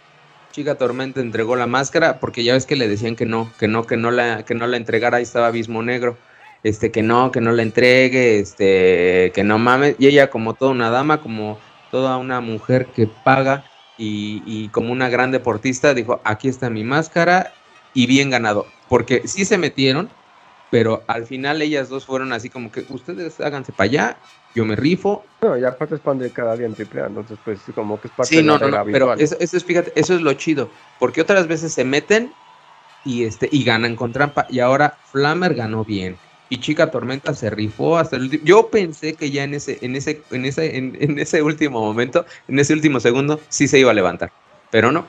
[0.55, 3.85] Chica Tormenta entregó la máscara porque ya ves que le decían que no, que no,
[3.87, 6.17] que no la, que no la entregara, ahí estaba Abismo Negro,
[6.62, 10.71] este, que no, que no la entregue, este, que no mames, y ella como toda
[10.71, 11.59] una dama, como
[11.91, 13.65] toda una mujer que paga
[13.99, 17.53] y, y como una gran deportista, dijo, aquí está mi máscara
[17.93, 20.09] y bien ganado, porque sí se metieron,
[20.71, 24.17] pero al final ellas dos fueron así como que ustedes háganse para allá
[24.55, 25.25] yo me rifo.
[25.43, 28.15] No, y aparte es pan de cada día en triple entonces pues como que es
[28.15, 31.47] parte sí, no, no, no, pero eso, es, fíjate, eso es lo chido, porque otras
[31.47, 32.33] veces se meten
[33.05, 36.17] y este y ganan con trampa y ahora Flammer ganó bien
[36.49, 38.45] y Chica Tormenta se rifó hasta el último.
[38.45, 42.59] Yo pensé que ya en ese en ese en ese en, ese último momento, en
[42.59, 44.31] ese último segundo sí se iba a levantar,
[44.71, 45.07] pero no.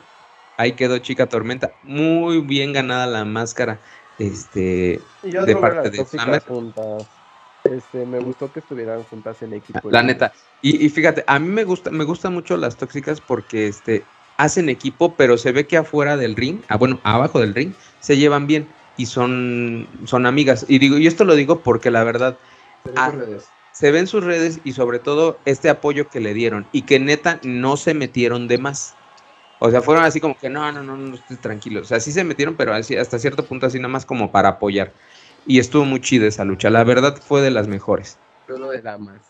[0.58, 3.80] Ahí quedó Chica Tormenta, muy bien ganada la máscara
[4.18, 6.43] este de parte de Flammer.
[7.66, 9.89] Este, me gustó que estuvieran juntas en equipo.
[9.89, 10.34] La neta.
[10.61, 14.03] Y, fíjate, a mí me gusta, me gustan mucho las tóxicas porque este,
[14.38, 18.18] hacen equipo, pero se ve que afuera del ring, ah, bueno, abajo del ring, se
[18.18, 20.66] llevan bien y son, son amigas.
[20.68, 22.38] Y digo, y esto lo digo porque la verdad.
[22.84, 23.49] Se ven, ah, sus redes.
[23.72, 26.68] se ven sus redes y sobre todo este apoyo que le dieron.
[26.72, 28.95] Y que neta no se metieron de más.
[29.59, 31.82] O sea, fueron así como que no, no, no, no estoy tranquilo.
[31.82, 34.49] O sea, sí se metieron, pero así, hasta cierto punto así nada más como para
[34.49, 34.91] apoyar
[35.46, 36.70] y estuvo muy chida esa lucha.
[36.70, 38.18] La verdad fue de las mejores.
[38.50, 39.22] Uno de damas.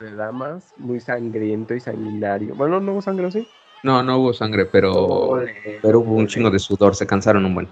[0.00, 2.54] De damas, muy sangriento y sanguinario.
[2.54, 3.46] Bueno, ¿no hubo sangre sí?
[3.82, 5.42] No, no hubo sangre, pero,
[5.82, 7.68] pero hubo un chingo de sudor, se cansaron un buen.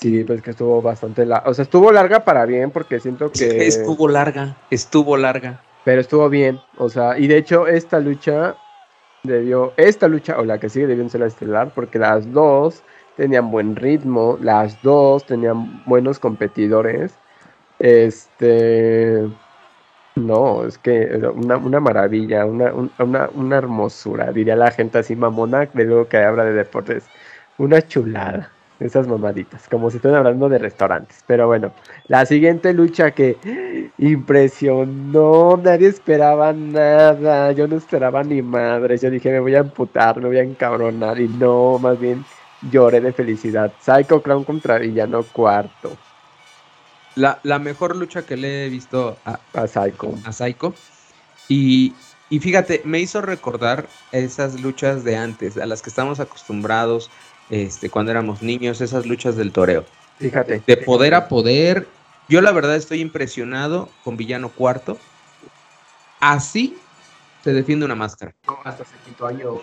[0.00, 1.50] Sí, pues que estuvo bastante larga.
[1.50, 3.66] O sea, estuvo larga para bien, porque siento que.
[3.66, 5.60] Estuvo larga, estuvo larga.
[5.84, 6.60] Pero estuvo bien.
[6.78, 8.56] O sea, y de hecho, esta lucha
[9.22, 9.74] debió.
[9.76, 12.82] Esta lucha, o la que sigue, debió ser la estelar, porque las dos
[13.18, 17.12] tenían buen ritmo, las dos tenían buenos competidores.
[17.80, 19.26] Este.
[20.16, 25.66] No, es que una, una maravilla, una, una, una, hermosura, diría la gente así mamona,
[25.66, 27.04] de luego que habla de deportes.
[27.58, 28.52] Una chulada.
[28.80, 31.22] Esas mamaditas, como si estuvieran hablando de restaurantes.
[31.26, 31.72] Pero bueno,
[32.08, 33.36] la siguiente lucha que
[33.98, 40.18] impresionó, nadie esperaba nada, yo no esperaba ni madres, yo dije me voy a emputar,
[40.18, 42.24] me voy a encabronar y no, más bien
[42.62, 43.74] lloré de felicidad.
[43.80, 45.98] Psycho Crown contra Villano Cuarto.
[47.20, 50.14] La, la mejor lucha que le he visto a, A Psycho.
[50.24, 50.74] a Psycho.
[51.48, 51.92] Y,
[52.30, 57.10] y fíjate, me hizo recordar esas luchas de antes, a las que estamos acostumbrados
[57.50, 59.84] este, cuando éramos niños, esas luchas del toreo.
[60.18, 60.62] Fíjate.
[60.66, 61.86] De poder a poder.
[62.28, 64.96] Yo la verdad estoy impresionado con Villano Cuarto.
[66.20, 66.78] Así
[67.44, 68.34] se defiende una máscara.
[68.46, 69.60] No, hasta se quinto años.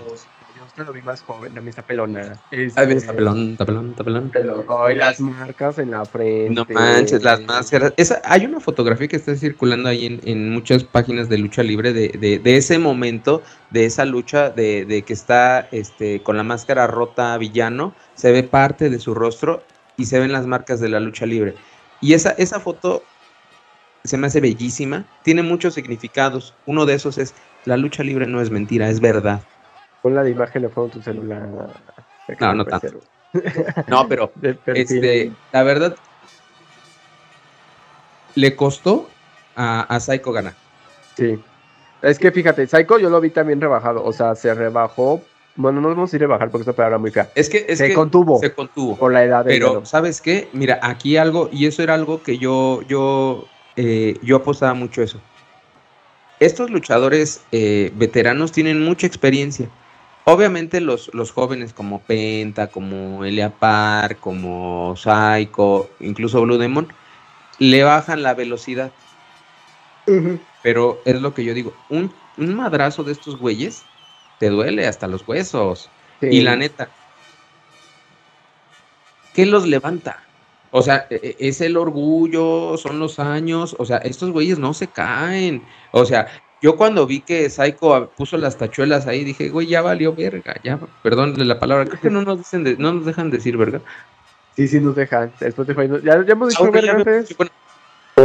[0.77, 2.39] Usted lo vi más joven, también está pelona.
[2.75, 4.29] A ver, está pelón, está pelón, está pelón.
[4.29, 4.63] Pelón.
[4.69, 6.53] Ay, las marcas en la frente.
[6.53, 7.95] No manches, las máscaras.
[7.97, 11.93] Esa, hay una fotografía que está circulando ahí en, en muchas páginas de lucha libre
[11.93, 16.43] de, de- de ese momento, de esa lucha, de, de que está este, con la
[16.43, 19.63] máscara rota villano, se ve parte de su rostro
[19.97, 21.55] y se ven las marcas de la lucha libre.
[22.01, 23.01] Y esa, esa foto
[24.03, 26.53] se me hace bellísima, tiene muchos significados.
[26.67, 27.33] Uno de esos es,
[27.65, 29.41] la lucha libre no es mentira, es verdad.
[30.01, 31.47] Pon la de imagen de fondo en tu celular.
[32.39, 32.99] No, no tanto.
[33.87, 34.31] No, pero.
[34.67, 35.95] Este, la verdad,
[38.35, 39.09] le costó
[39.55, 40.53] a, a Psycho ganar.
[41.15, 41.39] Sí.
[42.01, 44.03] Es que fíjate, Psycho yo lo vi también rebajado.
[44.03, 45.21] O sea, se rebajó.
[45.55, 47.31] Bueno, no vamos a ir a rebajar porque esta palabra muy fea.
[47.33, 48.95] Es que es se que contuvo se contuvo.
[48.95, 50.47] por la edad de Pero, ¿sabes qué?
[50.53, 55.19] Mira, aquí algo, y eso era algo que yo, yo, eh, yo apostaba mucho eso.
[56.39, 59.67] Estos luchadores eh, veteranos tienen mucha experiencia.
[60.29, 66.89] Obviamente los, los jóvenes como Penta, como Elia Park, como Psycho, incluso Blue Demon,
[67.59, 68.91] le bajan la velocidad.
[70.61, 73.83] Pero es lo que yo digo, un, un madrazo de estos güeyes
[74.37, 75.89] te duele hasta los huesos.
[76.19, 76.27] Sí.
[76.29, 76.89] Y la neta,
[79.33, 80.21] ¿qué los levanta?
[80.71, 84.73] O sea, e- e- es el orgullo, son los años, o sea, estos güeyes no
[84.73, 85.63] se caen.
[85.93, 86.27] O sea,
[86.61, 90.79] yo cuando vi que Psycho puso las tachuelas ahí, dije, güey, ya valió verga, ya,
[91.03, 93.81] perdón la palabra, creo que no nos dicen de- no nos dejan decir verga.
[94.55, 95.31] Sí, sí nos dejan.
[95.39, 97.35] Spotify no- ya, ya hemos dicho verga antes.
[97.35, 97.51] Cuando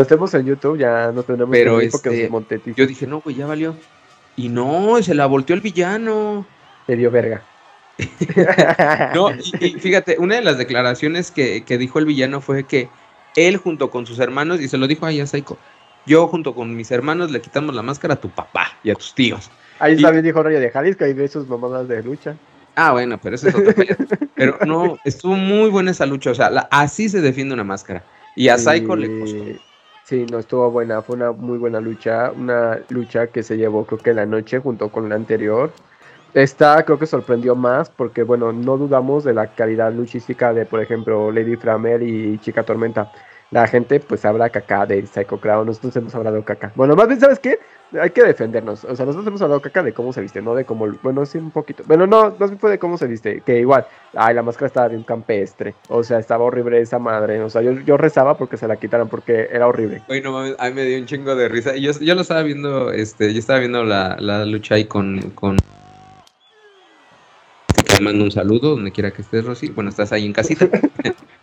[0.03, 2.75] estemos en YouTube ya no tendremos Pero, que porque este, monetizan.
[2.75, 3.77] yo dije, no, güey, ya valió.
[4.37, 6.47] Y no, se la volteó el villano.
[6.87, 7.43] Te dio verga.
[9.15, 9.31] No,
[9.61, 12.89] y, y fíjate, una de las declaraciones que, que dijo el villano fue que
[13.37, 15.59] él junto con sus hermanos, y se lo dijo a Psycho,
[16.07, 19.15] yo junto con mis hermanos le quitamos la máscara a tu papá y a tus
[19.15, 19.51] tíos.
[19.79, 22.37] Ahí Y- también dijo Rayo de Jalisco y ve sus mamadas de lucha.
[22.75, 23.97] Ah, bueno, pero eso es pedo.
[24.35, 28.03] Pero no, estuvo muy buena esa lucha, o sea, la- así se defiende una máscara.
[28.35, 29.45] Y a Psycho le costó.
[29.45, 29.59] Sí,
[30.05, 33.99] Sí, no estuvo buena, fue una muy buena lucha, una lucha que se llevó creo
[33.99, 35.71] que la noche junto con la anterior.
[36.35, 40.83] Esta creo que sorprendió más porque bueno, no dudamos de la calidad luchística de por
[40.83, 43.13] ejemplo Lady Flamel y Chica Tormenta.
[43.53, 46.73] La gente pues habla caca de Psycho Crown, nosotros hemos hablado caca.
[46.75, 47.59] Bueno, más bien, ¿sabes qué?
[48.01, 48.83] Hay que defendernos.
[48.85, 51.37] O sea, nosotros hemos hablado caca de cómo se viste, no de cómo, bueno, sí
[51.37, 51.85] un poquito.
[51.87, 54.89] Bueno, no, más bien fue de cómo se viste, que igual, ay, la máscara estaba
[54.89, 55.75] bien campestre.
[55.91, 57.43] O sea, estaba horrible esa madre.
[57.43, 60.01] O sea, yo, yo rezaba porque se la quitaran porque era horrible.
[60.09, 61.77] Oye, no mames, a mí me dio un chingo de risa.
[61.77, 65.59] Yo, yo lo estaba viendo, este, yo estaba viendo la, la lucha ahí con, con...
[67.87, 69.69] Te mando un saludo donde quiera que estés, Rosy.
[69.69, 70.71] Bueno, estás ahí en casita.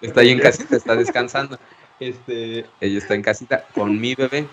[0.02, 1.58] está ahí en casita, está descansando.
[2.00, 4.48] Este, ella está en casita con mi bebé.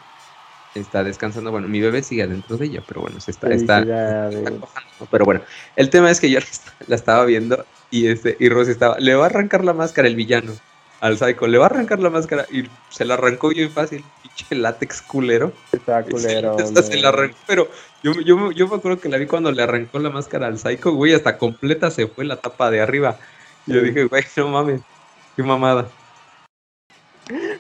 [0.74, 1.51] Está descansando.
[1.51, 4.30] Bueno, mi bebé sigue adentro de ella, pero bueno, se está, está, está
[4.61, 5.07] cojando, ¿no?
[5.11, 5.40] Pero bueno,
[5.76, 8.99] el tema es que yo la, est- la estaba viendo y este, y Rosy estaba,
[8.99, 10.53] le va a arrancar la máscara el villano
[11.01, 14.55] al Psycho, le va a arrancar la máscara y se la arrancó bien fácil, pinche
[14.55, 15.53] látex culero.
[15.72, 16.57] Está culero.
[16.82, 17.70] Se la arrancó, pero
[18.03, 20.92] yo, yo, yo me acuerdo que la vi cuando le arrancó la máscara al Psycho,
[20.92, 23.16] güey, hasta completa se fue la tapa de arriba.
[23.66, 23.86] Yo Sí.
[23.86, 24.80] dije, güey, no mames,
[25.37, 25.87] qué mamada.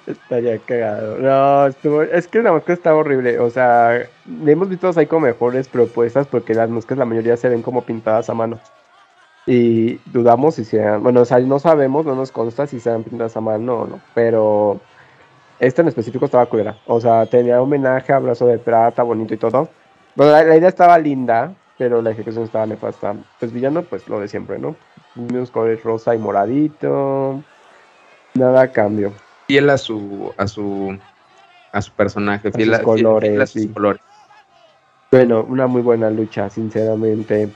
[0.06, 1.18] Está ya cagado.
[1.18, 3.38] No, estuvo, es que la máscara está horrible.
[3.40, 4.08] O sea,
[4.46, 8.34] hemos visto Psycho mejores propuestas porque las máscaras la mayoría se ven como pintadas a
[8.34, 8.60] mano.
[9.46, 13.36] Y dudamos si sean, bueno, o sea, no sabemos, no nos consta si sean pintadas
[13.36, 14.00] a mano o no.
[14.14, 14.80] Pero
[15.58, 16.76] esta en específico estaba culera.
[16.86, 19.68] O sea, tenía homenaje a Brazo de Plata, bonito y todo.
[20.14, 23.16] Bueno, la, la idea estaba linda, pero la ejecución estaba nefasta.
[23.40, 24.76] Pues villano, pues lo de siempre, ¿no?
[25.16, 27.42] Mismos colores rosa y moradito.
[28.36, 29.12] Nada a cambio.
[29.46, 30.98] Fiel a su, a su,
[31.72, 33.68] a su personaje, fiel sus a, fiel- colores, fiel a sus sí.
[33.68, 34.02] colores.
[35.10, 37.48] Bueno, una muy buena lucha, sinceramente.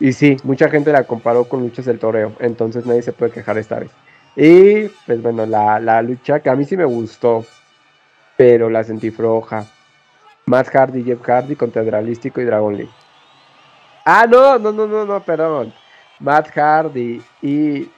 [0.00, 3.58] Y sí, mucha gente la comparó con luchas del toreo, entonces nadie se puede quejar
[3.58, 3.90] esta vez.
[4.34, 7.44] Y pues bueno, la, la lucha que a mí sí me gustó,
[8.36, 9.66] pero la sentí floja.
[10.46, 12.88] Matt Hardy, Jeff Hardy contra Dralístico y Dragon Lee.
[14.04, 15.72] Ah, no, no, no, no, no, perdón.
[16.18, 17.88] Matt Hardy y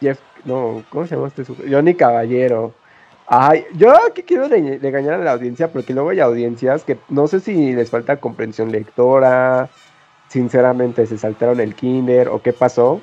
[0.00, 1.44] Jeff, no, ¿cómo se llama este?
[1.44, 2.74] Johnny Caballero.
[3.26, 7.40] Ay, yo aquí quiero regañar a la audiencia porque luego hay audiencias que no sé
[7.40, 9.68] si les falta comprensión lectora,
[10.28, 13.00] sinceramente se saltaron el kinder o qué pasó,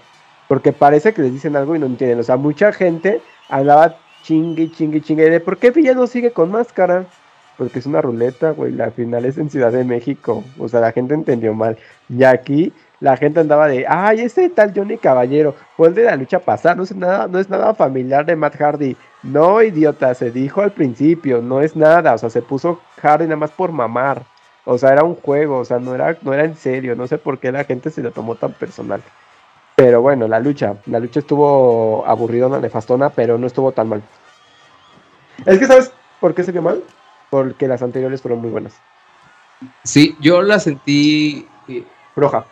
[0.47, 2.19] porque parece que les dicen algo y no entienden.
[2.19, 7.05] O sea, mucha gente andaba chingue, chingue, chingue de por qué Villano sigue con máscara.
[7.57, 8.71] Porque es una ruleta, güey.
[8.71, 10.43] La final es en Ciudad de México.
[10.57, 11.77] O sea, la gente entendió mal.
[12.09, 12.73] Y aquí
[13.03, 16.75] la gente andaba de, ay, ese tal Johnny Caballero fue el de la lucha pasada.
[16.75, 18.95] No es nada, no es nada familiar de Matt Hardy.
[19.23, 22.13] No, idiota, se dijo al principio, no es nada.
[22.13, 24.23] O sea, se puso Hardy nada más por mamar.
[24.63, 26.95] O sea, era un juego, o sea, no era, no era en serio.
[26.95, 29.01] No sé por qué la gente se lo tomó tan personal.
[29.75, 30.75] Pero bueno, la lucha.
[30.85, 34.01] La lucha estuvo aburridona, nefastona, pero no estuvo tan mal.
[35.45, 35.91] Es que, ¿sabes
[36.21, 36.81] por qué se vio mal?
[37.29, 38.75] Porque las anteriores fueron muy buenas.
[39.83, 41.49] Sí, yo la sentí.
[41.67, 41.83] Eh,
[42.15, 42.45] Roja.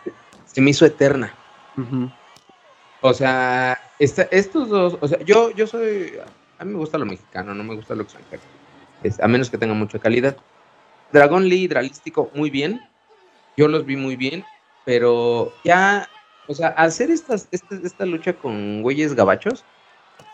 [0.52, 1.34] Se me hizo eterna.
[3.00, 4.98] O sea, estos dos.
[5.00, 6.14] O sea, yo, yo soy.
[6.58, 8.42] A mí me gusta lo mexicano, no me gusta lo extranjero.
[9.20, 10.36] a menos que tenga mucha calidad.
[11.12, 12.80] Dragon Lee Hidralístico, muy bien.
[13.56, 14.44] Yo los vi muy bien.
[14.84, 16.08] Pero ya
[16.48, 19.64] o sea, hacer estas, esta, esta lucha con güeyes gabachos,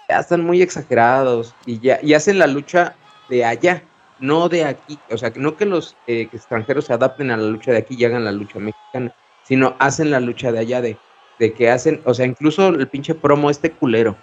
[0.08, 2.96] ya están muy exagerados y ya y hacen la lucha
[3.28, 3.82] de allá,
[4.18, 4.98] no de aquí.
[5.10, 8.04] O sea, no que los eh, extranjeros se adapten a la lucha de aquí y
[8.04, 9.14] hagan la lucha mexicana,
[9.48, 10.98] sino hacen la lucha de allá, de,
[11.38, 14.14] de que hacen, o sea, incluso el pinche promo este culero,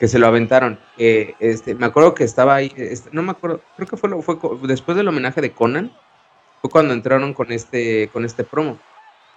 [0.00, 0.78] que se lo aventaron.
[0.96, 4.38] Eh, este, me acuerdo que estaba ahí, este, no me acuerdo, creo que fue, fue
[4.62, 5.92] después del homenaje de Conan,
[6.62, 8.78] fue cuando entraron con este, con este promo.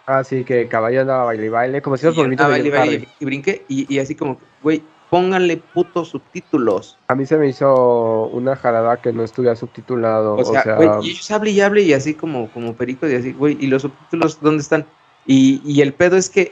[0.05, 3.25] Ah, sí, que caballo andaba baile y baile, como si los movimientos de baile, y
[3.25, 6.97] brinqué, y, así como, güey, pónganle putos subtítulos.
[7.09, 10.37] A mí se me hizo una jalada que no estuviera subtitulado.
[10.37, 13.33] O sea, güey, y ellos hablan y hablan y así como, como perico y así,
[13.33, 14.85] güey, y los subtítulos, ¿dónde están?
[15.25, 16.51] Y, y el pedo es que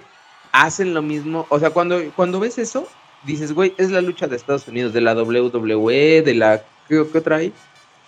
[0.51, 2.87] hacen lo mismo, o sea, cuando, cuando ves eso,
[3.23, 7.17] dices, güey, es la lucha de Estados Unidos, de la WWE, de la, ¿qué, qué
[7.17, 7.53] otra hay?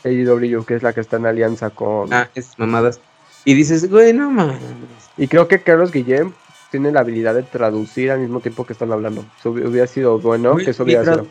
[0.04, 2.12] AEW, que es la que está en alianza con...
[2.14, 3.00] Ah, esas mamadas.
[3.46, 4.60] Y dices, güey, no mames.
[5.18, 6.32] Y creo que Carlos Guillem
[6.72, 9.26] tiene la habilidad de traducir al mismo tiempo que están hablando.
[9.40, 11.28] Eso hubiera sido bueno que eso hubiera sido.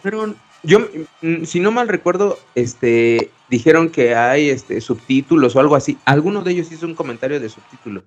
[0.62, 0.80] Yo,
[1.22, 5.96] mm, si no mal recuerdo, este, dijeron que hay este, subtítulos o algo así.
[6.04, 8.02] Alguno de ellos hizo un comentario de subtítulo.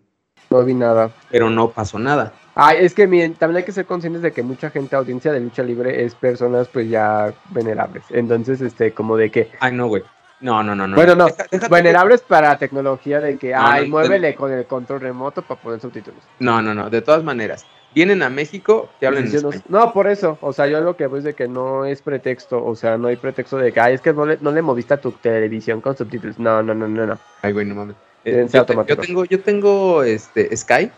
[0.54, 1.10] No vi nada.
[1.32, 2.32] Pero no pasó nada.
[2.54, 5.40] Ay, es que miren, también hay que ser conscientes de que mucha gente, audiencia de
[5.40, 8.04] lucha libre, es personas pues ya venerables.
[8.12, 9.50] Entonces, este, como de que.
[9.60, 10.04] Ay, no, güey.
[10.42, 10.96] No, no, no, no.
[10.96, 11.26] Bueno, no.
[11.72, 16.22] Venerables para tecnología de que, ay, muévele con el control remoto para poner subtítulos.
[16.38, 16.92] No, no, no.
[16.92, 19.64] De todas maneras, vienen a México, te hablan en español.
[19.70, 20.38] No, por eso.
[20.42, 22.64] O sea, yo lo que veo es de que no es pretexto.
[22.64, 24.94] O sea, no hay pretexto de que, ay, es que no le, no le moviste
[24.94, 26.38] a tu televisión con subtítulos.
[26.38, 27.18] No, no, no, no, no.
[27.42, 27.96] Ay, güey, no mames.
[28.26, 28.66] Eh, yo,
[28.96, 30.92] tengo, yo tengo este Sky.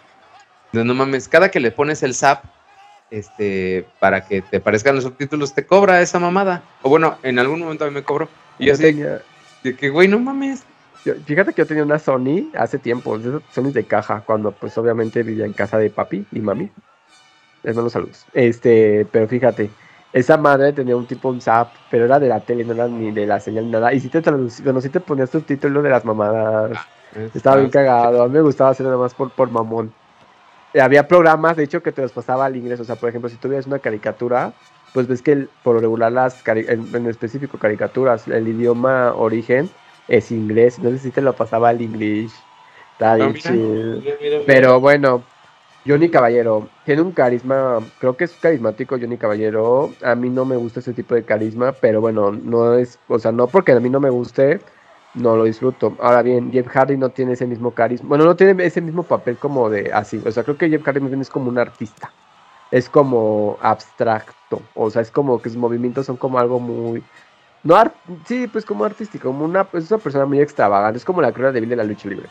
[0.72, 2.44] No, no mames, cada que le pones el zap,
[3.10, 6.64] este, para que te aparezcan los subtítulos, te cobra esa mamada.
[6.82, 8.28] O bueno, en algún momento a mí me cobró.
[8.60, 9.02] Y yo, así,
[9.64, 10.64] de que, güey, no mames.
[11.26, 13.18] fíjate que yo tenía una Sony hace tiempo,
[13.52, 16.70] Sony de caja, cuando pues obviamente vivía en casa de papi y mami.
[17.64, 18.26] Les mando saludos.
[18.34, 19.72] Este, pero fíjate,
[20.14, 23.12] esa madre tenía un tipo un zap, pero era de la tele, no era ni
[23.12, 23.92] de la señal, nada.
[23.92, 26.72] Y si te traducía, bueno, si te ponías título de las mamadas.
[26.76, 26.88] Ah,
[27.34, 28.24] Estaba bien cagado.
[28.24, 29.94] A mí me gustaba hacer nada más por, por mamón.
[30.80, 32.80] había programas, de hecho, que te los pasaba al inglés.
[32.80, 34.54] O sea, por ejemplo, si tuvieras una caricatura,
[34.94, 39.70] pues ves que por regular las, en, específico caricaturas, el idioma origen
[40.08, 42.32] es inglés, no sé si te lo pasaba al inglés.
[42.94, 44.02] Está bien chido.
[44.46, 45.24] Pero bueno,
[45.86, 49.94] Johnny Caballero tiene un carisma, creo que es carismático Johnny Caballero.
[50.02, 53.32] A mí no me gusta ese tipo de carisma, pero bueno, no es, o sea,
[53.32, 54.62] no porque a mí no me guste,
[55.16, 55.96] no lo disfruto.
[56.00, 59.38] Ahora bien, Jeff Hardy no tiene ese mismo carisma, bueno, no tiene ese mismo papel
[59.38, 62.12] como de así, o sea, creo que Jeff Hardy más bien es como un artista
[62.72, 67.04] es como abstracto, o sea, es como que sus movimientos son como algo muy...
[67.64, 67.82] No
[68.28, 71.32] sí, pues como artístico, como una, pues, es una persona muy extravagante, es como la
[71.32, 72.28] de débil de la lucha libre.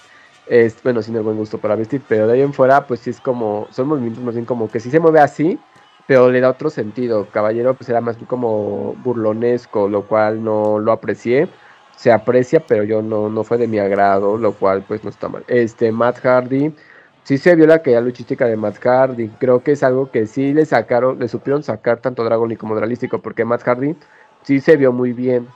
[0.47, 3.11] Es, bueno, sin el buen gusto para vestir, pero de ahí en fuera, pues sí
[3.11, 5.59] es como, son movimientos más bien como que sí se mueve así,
[6.07, 7.27] pero le da otro sentido.
[7.33, 11.49] Caballero, pues era más como burlonesco, lo cual no lo aprecié.
[11.97, 15.29] Se aprecia, pero yo no, no fue de mi agrado, lo cual pues no está
[15.29, 15.45] mal.
[15.49, 16.75] Este, Matt Hardy,
[17.23, 19.29] sí se vio la caída luchística de Matt Hardy.
[19.39, 23.21] Creo que es algo que sí le sacaron, le supieron sacar tanto Dragon como Dralístico,
[23.21, 23.97] porque Matt Hardy
[24.43, 25.49] sí se vio muy bien.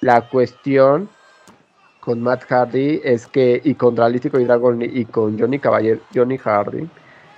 [0.00, 1.08] La cuestión
[2.00, 6.38] con Matt Hardy es que, y con Dralístico y Dragon y con Johnny Caballero, Johnny
[6.38, 6.88] Hardy,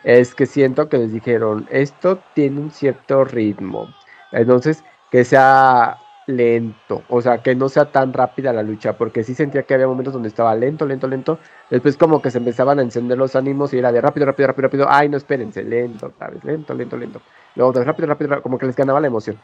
[0.05, 3.88] es que siento que les dijeron, esto tiene un cierto ritmo.
[4.32, 5.99] Entonces, que sea
[6.30, 9.86] lento, o sea, que no sea tan rápida la lucha, porque sí sentía que había
[9.86, 11.38] momentos donde estaba lento, lento, lento,
[11.70, 14.68] después como que se empezaban a encender los ánimos y era de rápido, rápido, rápido,
[14.68, 16.42] rápido, ay, no espérense, lento, ¿sabes?
[16.44, 17.20] Lento, lento, lento.
[17.56, 19.38] Luego rápido, rápido, rápido, como que les ganaba la emoción.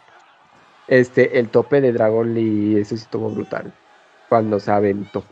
[0.89, 3.73] Este, el tope de Dragon Lee, eso sí estuvo brutal,
[4.29, 5.25] cuando se aventó.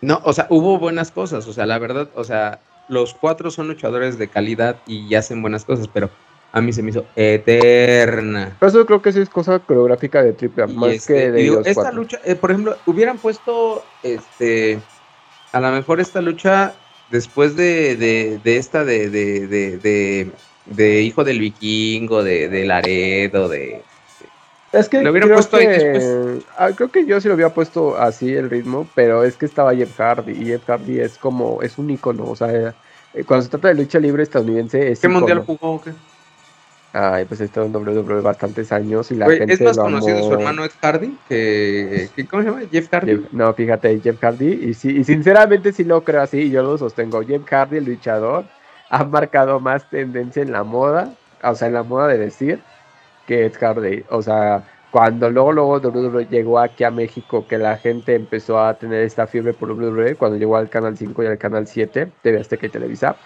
[0.00, 3.68] No, o sea, hubo buenas cosas, o sea, la verdad, o sea, los cuatro son
[3.68, 6.10] luchadores de calidad y hacen buenas cosas, pero
[6.54, 8.56] a mí se me hizo eterna.
[8.60, 11.62] Por eso creo que sí es cosa coreográfica de Triple más este, que de digo,
[11.64, 14.78] esta lucha, eh, por ejemplo, hubieran puesto, este,
[15.50, 16.72] a lo mejor esta lucha
[17.10, 20.30] después de, de, de esta de, de,
[20.66, 23.82] de, Hijo del Vikingo, de, de Laredo, de...
[24.72, 28.86] Es que, creo, que ah, creo que yo sí lo había puesto así el ritmo,
[28.94, 32.36] pero es que estaba Jeff Hardy y Jeff Hardy es como, es un icono, o
[32.36, 32.74] sea,
[33.12, 35.90] eh, cuando se trata de lucha libre estadounidense es ¿Qué mundial jugó o qué?
[36.96, 40.64] Ay, pues está en WWE bastantes años y la gente Es más conocido su hermano
[40.64, 42.62] Ed Hardy que, ¿cómo se llama?
[42.70, 43.26] Jeff Hardy.
[43.32, 46.78] no, fíjate, Jeff Hardy y sí, y sinceramente sí lo creo así y yo lo
[46.78, 47.24] sostengo.
[47.24, 48.44] Jeff Hardy, el luchador,
[48.90, 52.60] ha marcado más tendencia en la moda, o sea, en la moda de decir
[53.26, 57.76] que Ed Hardy, o sea, cuando luego luego WWE llegó aquí a México, que la
[57.76, 61.38] gente empezó a tener esta fiebre por WWE, cuando llegó al canal 5 y al
[61.38, 63.16] canal 7, TV Azteca y Televisa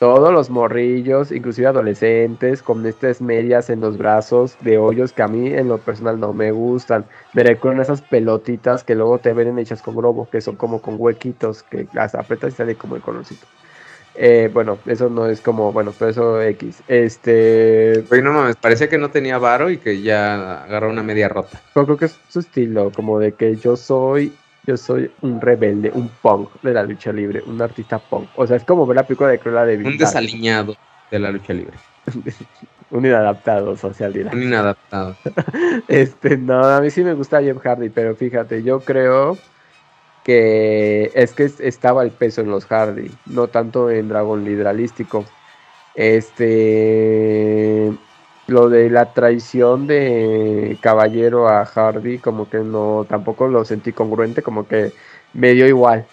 [0.00, 5.28] todos los morrillos, inclusive adolescentes, con estas medias en los brazos de hoyos que a
[5.28, 7.04] mí en lo personal no me gustan.
[7.34, 10.94] Me recuerdan esas pelotitas que luego te ven hechas con globo, que son como con
[10.96, 13.46] huequitos, que las apretas y sale como el colorcito.
[14.14, 16.82] Eh, bueno, eso no es como, bueno, pero eso X.
[16.88, 18.02] Este.
[18.10, 21.60] Oye, no mames, parecía que no tenía varo y que ya agarró una media rota.
[21.76, 24.32] Yo creo que es su estilo, como de que yo soy
[24.70, 28.28] yo soy un rebelde, un punk de la lucha libre, un artista punk.
[28.36, 30.76] O sea, es como ver la película de Cruella de Un desaliñado
[31.10, 31.76] de la lucha libre.
[32.90, 34.30] un inadaptado social, dirá.
[34.32, 35.16] Un inadaptado.
[35.88, 39.36] este, no, a mí sí me gusta Jeff Hardy, pero fíjate, yo creo
[40.22, 45.24] que es que estaba el peso en los Hardy, no tanto en Dragon Lidralístico.
[45.96, 47.92] Este
[48.50, 54.42] lo de la traición de Caballero a Hardy, como que no, tampoco lo sentí congruente,
[54.42, 54.92] como que
[55.32, 56.06] me dio igual.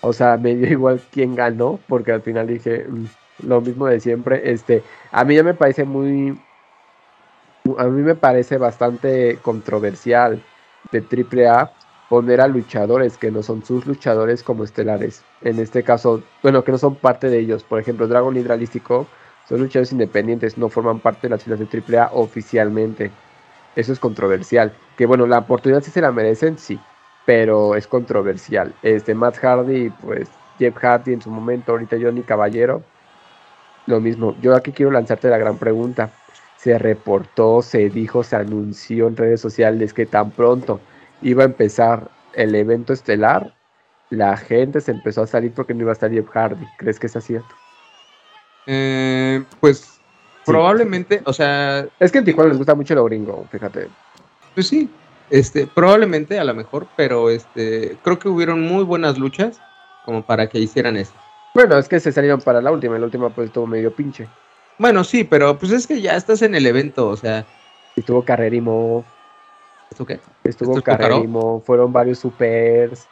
[0.00, 3.04] O sea, me dio igual quién ganó, porque al final dije mm,
[3.46, 4.52] lo mismo de siempre.
[4.52, 4.82] Este,
[5.12, 6.38] a mí ya me parece muy,
[7.78, 10.42] a mí me parece bastante controversial
[10.90, 11.72] de AAA
[12.08, 15.22] poner a luchadores que no son sus luchadores como estelares.
[15.42, 17.62] En este caso, bueno, que no son parte de ellos.
[17.62, 19.06] Por ejemplo, Dragon Hidralístico
[19.48, 23.10] son luchadores independientes, no forman parte de las filas de AAA oficialmente.
[23.76, 24.72] Eso es controversial.
[24.96, 26.78] Que bueno, la oportunidad sí se la merecen, sí,
[27.26, 28.74] pero es controversial.
[28.82, 30.28] Este Matt Hardy, pues
[30.58, 32.82] Jeff Hardy en su momento, ahorita Johnny Caballero,
[33.86, 34.36] lo mismo.
[34.40, 36.10] Yo aquí quiero lanzarte la gran pregunta.
[36.56, 40.80] Se reportó, se dijo, se anunció en redes sociales que tan pronto
[41.20, 43.54] iba a empezar el evento estelar,
[44.10, 46.66] la gente se empezó a salir porque no iba a estar Jeff Hardy.
[46.76, 47.61] ¿Crees que es cierto?
[48.66, 50.00] Eh, pues
[50.44, 51.86] probablemente, o sea.
[51.98, 53.88] Es que en Tijuana les gusta mucho lo gringo, fíjate.
[54.54, 54.90] Pues sí,
[55.30, 59.60] este, probablemente a lo mejor, pero este, creo que hubieron muy buenas luchas
[60.04, 61.12] como para que hicieran eso.
[61.54, 64.28] Bueno, es que se salieron para la última, la última pues estuvo medio pinche.
[64.78, 67.44] Bueno, sí, pero pues es que ya estás en el evento, o sea.
[67.94, 69.04] Estuvo Carrerimo.
[69.90, 70.18] ¿Esto qué?
[70.44, 73.06] Estuvo Carrerimo, fueron varios supers.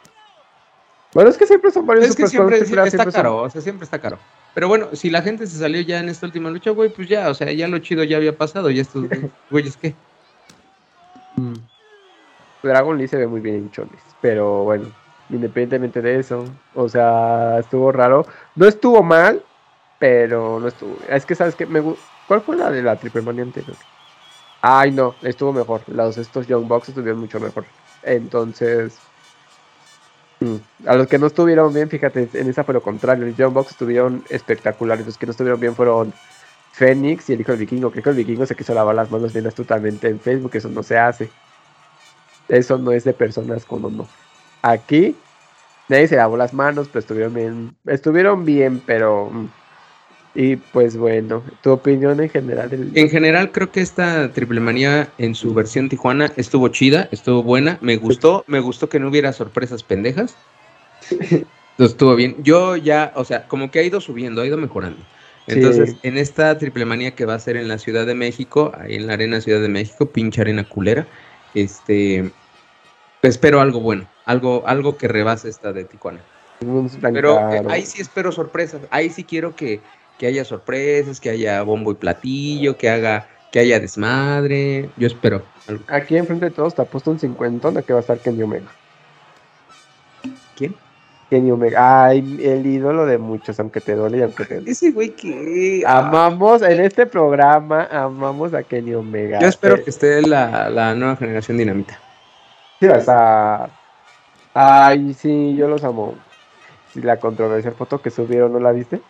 [1.12, 3.98] Bueno, es que siempre son varios es que siempre, está caro, o sea, siempre está
[3.98, 4.18] caro.
[4.55, 7.28] Pero bueno, si la gente se salió ya en esta última lucha, güey, pues ya,
[7.28, 9.07] o sea, ya lo chido ya había pasado, y estos
[9.51, 9.94] güeyes, ¿qué?
[11.36, 11.55] Mm.
[12.62, 14.90] Dragon Lee se ve muy bien en Chones, pero bueno,
[15.30, 16.44] independientemente de eso,
[16.74, 18.26] o sea, estuvo raro.
[18.55, 19.42] No estuvo mal,
[19.98, 20.96] pero no estuvo.
[21.09, 21.66] Es que, ¿sabes qué?
[21.66, 21.82] Me,
[22.26, 23.76] ¿Cuál fue la de la Triple Mania anterior?
[24.62, 25.82] Ay, no, estuvo mejor.
[25.86, 27.64] Los estos Young Bucks estuvieron mucho mejor.
[28.03, 28.98] Entonces.
[30.86, 33.26] A los que no estuvieron bien, fíjate, en esa fue lo contrario.
[33.26, 35.05] Los Young Bucks estuvieron espectaculares.
[35.05, 36.12] Los que no estuvieron bien fueron
[36.72, 37.93] Fénix y el hijo del vikingo.
[37.93, 40.53] Que el vikingo se quiso lavar las manos bien astutamente en Facebook.
[40.55, 41.30] Eso no se hace.
[42.49, 44.09] Eso no es de personas con no.
[44.62, 45.14] Aquí
[45.88, 47.76] nadie se lavó las manos, pero estuvieron bien.
[47.86, 49.30] Estuvieron bien, pero.
[49.30, 49.49] Mm.
[50.34, 52.90] Y pues bueno, tu opinión en general.
[52.94, 57.78] En general creo que esta triple manía en su versión Tijuana estuvo chida, estuvo buena,
[57.80, 60.36] me gustó, me gustó que no hubiera sorpresas pendejas.
[61.10, 61.46] Entonces
[61.78, 62.36] estuvo bien.
[62.44, 65.00] Yo ya, o sea, como que ha ido subiendo, ha ido mejorando.
[65.46, 68.94] Entonces, en esta triple manía que va a ser en la Ciudad de México, ahí
[68.94, 71.06] en la Arena Ciudad de México, pinche arena culera,
[71.54, 72.30] este,
[73.22, 76.20] espero algo bueno, algo, algo que rebase esta de Tijuana.
[77.00, 79.80] Pero eh, ahí sí espero sorpresas, ahí sí quiero que,
[80.20, 84.90] que haya sorpresas, que haya bombo y platillo, que haga, que haya desmadre.
[84.98, 85.42] Yo espero.
[85.88, 88.42] Aquí enfrente de todos te ha puesto un 50 de que va a estar Kenny
[88.42, 88.66] Omega.
[90.56, 90.74] ¿Quién?
[91.30, 92.04] Kenny Omega.
[92.04, 95.84] Ay, el ídolo de muchos, aunque te duele y aunque te Ese güey que.
[95.86, 99.40] Amamos en este programa, amamos a Kenny Omega.
[99.40, 101.98] Yo espero Eh, que esté la, la nueva generación dinamita.
[102.78, 103.70] sí, o sea,
[104.52, 106.14] Ay, sí, yo los amo.
[106.92, 109.00] Sí, la controversial foto que subieron, ¿no la viste?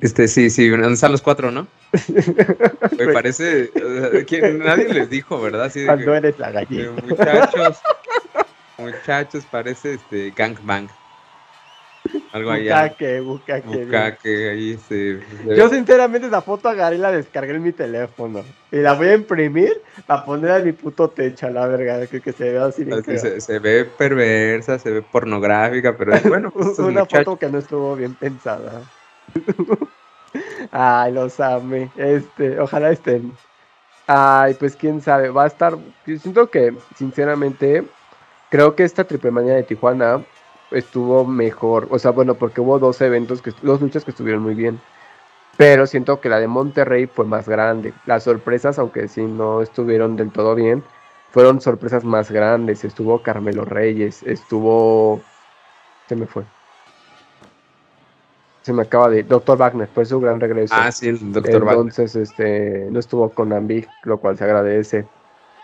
[0.00, 1.66] Este, sí, sí, ¿dónde están los cuatro, no?
[2.98, 3.70] Me parece.
[3.74, 5.72] o sea, que nadie les dijo, ¿verdad?
[5.72, 6.90] De Cuando que, eres la gallina.
[7.06, 7.80] muchachos,
[8.78, 10.88] muchachos, parece este gangbang.
[12.32, 12.82] Algo allá.
[12.84, 13.84] Bucaque, bucaque.
[13.84, 15.18] Bucaque, ahí se-
[15.56, 18.44] Yo sinceramente esa foto agarré y la descargué en mi teléfono.
[18.70, 19.72] Y la voy a imprimir
[20.06, 23.40] para poner a mi puto techo, la verga, que, que se vea así así se,
[23.40, 27.96] se ve perversa, se ve pornográfica, pero bueno, pues, Una muchachos- foto que no estuvo
[27.96, 28.82] bien pensada.
[30.70, 31.90] Ay, los amé.
[31.96, 33.32] Este, ojalá estén.
[34.06, 35.76] Ay, pues quién sabe, va a estar.
[36.06, 37.84] Yo siento que, sinceramente,
[38.50, 40.24] creo que esta triple manía de Tijuana
[40.70, 41.88] estuvo mejor.
[41.90, 44.80] O sea, bueno, porque hubo dos eventos, que dos luchas que estuvieron muy bien.
[45.56, 47.92] Pero siento que la de Monterrey fue más grande.
[48.06, 50.84] Las sorpresas, aunque sí no estuvieron del todo bien,
[51.32, 52.84] fueron sorpresas más grandes.
[52.84, 55.20] Estuvo Carmelo Reyes, estuvo.
[56.08, 56.44] Se me fue.
[58.68, 59.22] Se me acaba de.
[59.22, 60.74] Doctor Wagner, fue su gran regreso.
[60.76, 61.86] Ah, sí, el doctor Wagner.
[61.86, 65.06] Entonces, este, no estuvo con Ambi, lo cual se agradece.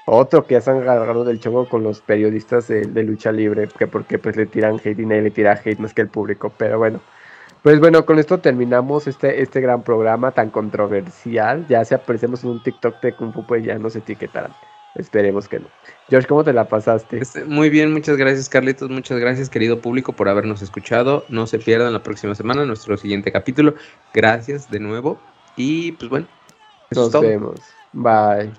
[0.07, 3.69] Otro que ya se han agarrado del chongo con los periodistas de, de lucha libre,
[3.69, 6.51] que porque pues le tiran hate y nadie le tira hate más que el público,
[6.57, 6.99] pero bueno.
[7.63, 11.67] Pues bueno, con esto terminamos este, este gran programa tan controversial.
[11.69, 14.53] Ya si aparecemos en un TikTok de Kung Fu, pues ya nos etiquetarán.
[14.95, 15.67] Esperemos que no.
[16.09, 17.19] George, ¿cómo te la pasaste?
[17.19, 21.25] Este, Muy bien, muchas gracias Carlitos, muchas gracias querido público por habernos escuchado.
[21.29, 23.75] No se pierdan la próxima semana nuestro siguiente capítulo.
[24.13, 25.19] Gracias de nuevo
[25.57, 26.27] y pues bueno,
[26.91, 27.61] Nos vemos.
[27.93, 28.53] Bye.